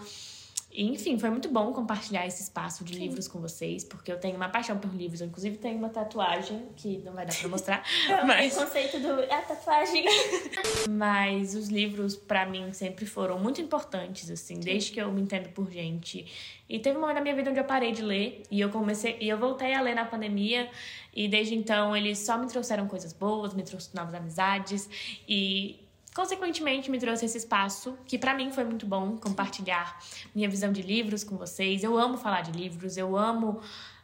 E, 0.72 0.84
enfim, 0.88 1.18
foi 1.18 1.28
muito 1.28 1.50
bom 1.50 1.70
compartilhar 1.72 2.26
esse 2.26 2.42
espaço 2.42 2.82
de 2.82 2.94
livros 2.94 3.28
com 3.28 3.38
vocês, 3.40 3.84
porque 3.84 4.10
eu 4.10 4.18
tenho 4.18 4.36
uma 4.36 4.48
paixão 4.48 4.78
por 4.78 4.94
livros. 4.94 5.20
Eu, 5.20 5.26
inclusive, 5.26 5.58
tenho 5.58 5.76
uma 5.76 5.90
tatuagem 5.90 6.66
que 6.76 6.96
não 7.04 7.12
vai 7.12 7.26
dar 7.26 7.36
pra 7.36 7.48
mostrar, 7.48 7.84
mas 8.26 8.56
O 8.56 8.60
conceito 8.60 8.98
do 8.98 9.20
é 9.20 9.34
a 9.34 9.42
tatuagem. 9.42 10.04
mas 10.88 11.54
os 11.54 11.68
livros, 11.68 12.16
pra 12.16 12.46
mim, 12.46 12.72
sempre 12.72 13.04
foram 13.04 13.38
muito 13.38 13.60
importantes, 13.60 14.30
assim, 14.30 14.58
desde 14.60 14.92
que 14.92 15.00
eu 15.00 15.12
me 15.12 15.20
entendo 15.20 15.50
por 15.50 15.70
gente. 15.70 16.24
E 16.66 16.78
teve 16.78 16.96
um 16.96 17.02
momento 17.02 17.16
da 17.16 17.20
minha 17.20 17.34
vida 17.34 17.50
onde 17.50 17.60
eu 17.60 17.64
parei 17.64 17.92
de 17.92 18.00
ler 18.00 18.42
e 18.50 18.58
eu 18.58 18.70
comecei 18.70 19.18
e 19.20 19.28
eu 19.28 19.36
voltei 19.36 19.74
a 19.74 19.82
ler 19.82 19.94
na 19.94 20.06
pandemia 20.06 20.70
e 21.14 21.28
desde 21.28 21.54
então 21.54 21.94
eles 21.94 22.18
só 22.20 22.38
me 22.38 22.46
trouxeram 22.46 22.88
coisas 22.88 23.12
boas, 23.12 23.52
me 23.52 23.62
trouxeram 23.62 24.06
novas 24.06 24.18
amizades 24.18 24.88
e 25.28 25.81
consequentemente 26.14 26.90
me 26.90 26.98
trouxe 26.98 27.24
esse 27.24 27.38
espaço 27.38 27.98
que 28.06 28.18
pra 28.18 28.34
mim 28.34 28.50
foi 28.50 28.64
muito 28.64 28.86
bom 28.86 29.16
compartilhar 29.16 29.98
minha 30.34 30.48
visão 30.48 30.72
de 30.72 30.82
livros 30.82 31.24
com 31.24 31.36
vocês. 31.36 31.82
Eu 31.82 31.96
amo 31.98 32.16
falar 32.16 32.42
de 32.42 32.52
livros, 32.52 32.96
eu 32.96 33.16
amo 33.16 33.60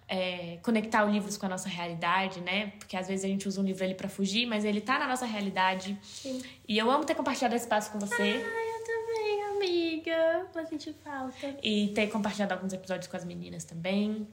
é, 0.08 0.58
conectar 0.62 1.04
os 1.04 1.12
livros 1.12 1.36
com 1.36 1.46
a 1.46 1.48
nossa 1.50 1.68
realidade, 1.68 2.40
né? 2.40 2.72
Porque 2.78 2.96
às 2.96 3.06
vezes 3.06 3.24
a 3.24 3.28
gente 3.28 3.46
usa 3.46 3.60
um 3.60 3.64
livro 3.64 3.84
ali 3.84 3.94
pra 3.94 4.08
fugir, 4.08 4.46
mas 4.46 4.64
ele 4.64 4.80
tá 4.80 4.98
na 4.98 5.06
nossa 5.06 5.26
realidade. 5.26 5.98
Sim. 6.02 6.42
E 6.66 6.78
eu 6.78 6.90
amo 6.90 7.04
ter 7.04 7.14
compartilhado 7.14 7.54
esse 7.54 7.66
espaço 7.66 7.92
com 7.92 7.98
você. 7.98 8.22
Ai, 8.22 8.68
eu 8.70 8.84
também, 8.84 9.42
amiga. 9.44 10.46
Vou 10.54 10.66
sentir 10.66 10.94
falta. 11.04 11.56
E 11.62 11.88
ter 11.88 12.06
compartilhado 12.06 12.54
alguns 12.54 12.72
episódios 12.72 13.06
com 13.06 13.16
as 13.18 13.24
meninas 13.24 13.64
também. 13.64 14.26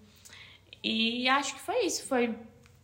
E 0.82 1.28
acho 1.28 1.56
que 1.56 1.62
foi 1.62 1.86
isso. 1.86 2.06
Foi 2.06 2.34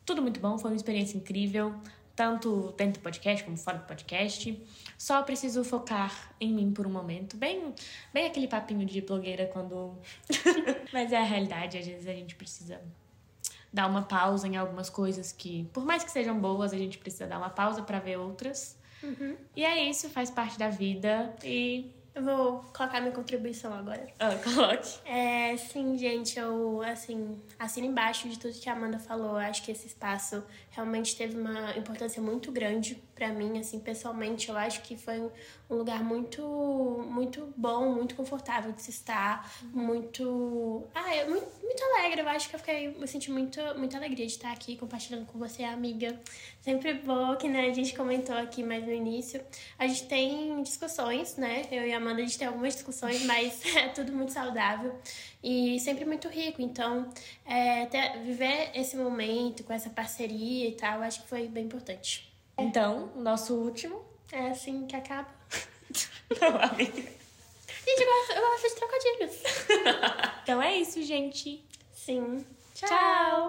tudo 0.06 0.22
muito 0.22 0.42
bom, 0.42 0.58
foi 0.58 0.72
uma 0.72 0.76
experiência 0.76 1.18
incrível. 1.18 1.74
Tanto 2.22 2.72
dentro 2.78 3.02
do 3.02 3.04
podcast 3.04 3.44
como 3.44 3.58
fora 3.58 3.80
do 3.80 3.86
podcast. 3.88 4.64
Só 4.96 5.24
preciso 5.24 5.64
focar 5.64 6.36
em 6.40 6.54
mim 6.54 6.72
por 6.72 6.86
um 6.86 6.92
momento. 6.92 7.36
Bem, 7.36 7.74
bem 8.14 8.28
aquele 8.28 8.48
papinho 8.48 8.86
de 8.86 9.02
blogueira 9.02 9.48
quando. 9.48 9.98
Mas 10.94 11.12
é 11.12 11.18
a 11.18 11.24
realidade, 11.24 11.80
às 11.80 11.88
vezes 11.88 12.08
a 12.08 12.14
gente 12.14 12.36
precisa 12.36 12.80
dar 13.74 13.88
uma 13.88 14.04
pausa 14.04 14.48
em 14.48 14.56
algumas 14.56 14.88
coisas 14.88 15.32
que, 15.32 15.68
por 15.74 15.84
mais 15.84 16.04
que 16.04 16.12
sejam 16.12 16.40
boas, 16.40 16.74
a 16.74 16.78
gente 16.78 17.00
precisa 17.00 17.26
dar 17.26 17.40
uma 17.40 17.50
pausa 17.50 17.82
pra 17.82 17.98
ver 17.98 18.20
outras. 18.20 18.78
E 19.56 19.66
é 19.66 19.90
isso, 19.90 20.08
faz 20.12 20.30
parte 20.30 20.60
da 20.60 20.70
vida. 20.70 21.36
E. 21.44 21.90
Eu 22.14 22.24
vou 22.24 22.60
colocar 22.76 23.00
minha 23.00 23.14
contribuição 23.14 23.74
agora. 23.74 24.06
Ah, 24.20 24.36
coloque. 24.44 25.00
É, 25.06 25.56
sim, 25.56 25.98
gente, 25.98 26.38
eu, 26.38 26.82
assim, 26.82 27.40
assino 27.58 27.88
embaixo 27.88 28.28
de 28.28 28.38
tudo 28.38 28.54
que 28.54 28.70
a 28.70 28.74
Amanda 28.74 29.00
falou. 29.00 29.38
Acho 29.38 29.64
que 29.64 29.72
esse 29.72 29.88
espaço 29.88 30.44
realmente 30.70 31.16
teve 31.16 31.38
uma 31.38 31.76
importância 31.78 32.22
muito 32.22 32.52
grande 32.52 33.02
pra 33.22 33.30
mim, 33.32 33.60
assim, 33.60 33.80
pessoalmente. 33.80 34.50
Eu 34.50 34.58
acho 34.58 34.82
que 34.82 34.98
foi 34.98 35.20
um 35.70 35.76
lugar 35.76 36.04
muito, 36.04 36.42
muito 37.08 37.54
bom, 37.56 37.94
muito 37.94 38.16
confortável 38.16 38.72
de 38.72 38.82
se 38.82 38.90
estar, 38.90 39.48
muito... 39.72 40.88
Ah, 40.96 41.16
é 41.16 41.30
muito, 41.30 41.46
muito 41.62 41.84
alegre. 41.84 42.22
Eu 42.22 42.28
acho 42.30 42.50
que 42.50 42.56
eu 42.56 42.60
fiquei, 42.60 42.98
eu 43.00 43.06
senti 43.06 43.30
muito, 43.30 43.60
muita 43.78 43.98
alegria 43.98 44.26
de 44.26 44.32
estar 44.32 44.52
aqui 44.52 44.76
compartilhando 44.76 45.28
com 45.28 45.38
você, 45.38 45.64
amiga. 45.64 46.20
Sempre 46.62 46.96
bom, 46.96 47.36
que 47.36 47.48
né, 47.48 47.68
a 47.70 47.74
gente 47.74 47.96
comentou 47.96 48.36
aqui 48.36 48.64
mais 48.64 48.84
no 48.84 48.92
início. 48.92 49.40
A 49.78 49.86
gente 49.86 50.06
tem 50.08 50.60
discussões, 50.64 51.36
né? 51.38 51.62
Eu 51.72 51.86
e 51.86 51.94
a 51.94 51.98
Amanda, 51.98 52.22
a 52.22 52.26
gente 52.26 52.40
tem 52.40 52.48
algumas 52.48 52.74
discussões, 52.74 53.24
mas 53.26 53.64
é 53.78 53.90
tudo 53.90 54.12
muito 54.14 54.32
saudável 54.32 54.96
e 55.44 55.80
sempre 55.80 56.06
muito 56.06 56.28
rico. 56.28 56.60
Então, 56.60 57.08
é, 57.46 57.86
ter- 57.86 58.18
viver 58.24 58.72
esse 58.74 58.98
momento 58.98 59.64
com 59.64 59.74
essa 59.74 59.92
parceria 59.92 60.70
e 60.70 60.72
tal, 60.72 61.04
acho 61.04 61.22
que 61.22 61.28
foi 61.28 61.48
bem 61.48 61.66
importante. 61.66 62.31
Então, 62.58 63.12
o 63.16 63.22
nosso 63.22 63.56
último. 63.56 64.04
É 64.32 64.50
assim 64.50 64.86
que 64.88 64.96
acaba. 64.96 65.30
Não, 66.40 66.50
amiga. 66.62 67.02
Gente, 67.02 68.02
eu 68.02 68.08
gosto, 68.08 68.32
eu 68.32 68.42
gosto 68.42 68.70
de 68.70 68.76
trocadilhos. 68.76 70.32
Então 70.44 70.60
é 70.62 70.76
isso, 70.76 71.02
gente. 71.04 71.64
Sim. 71.94 72.44
Tchau. 72.74 72.90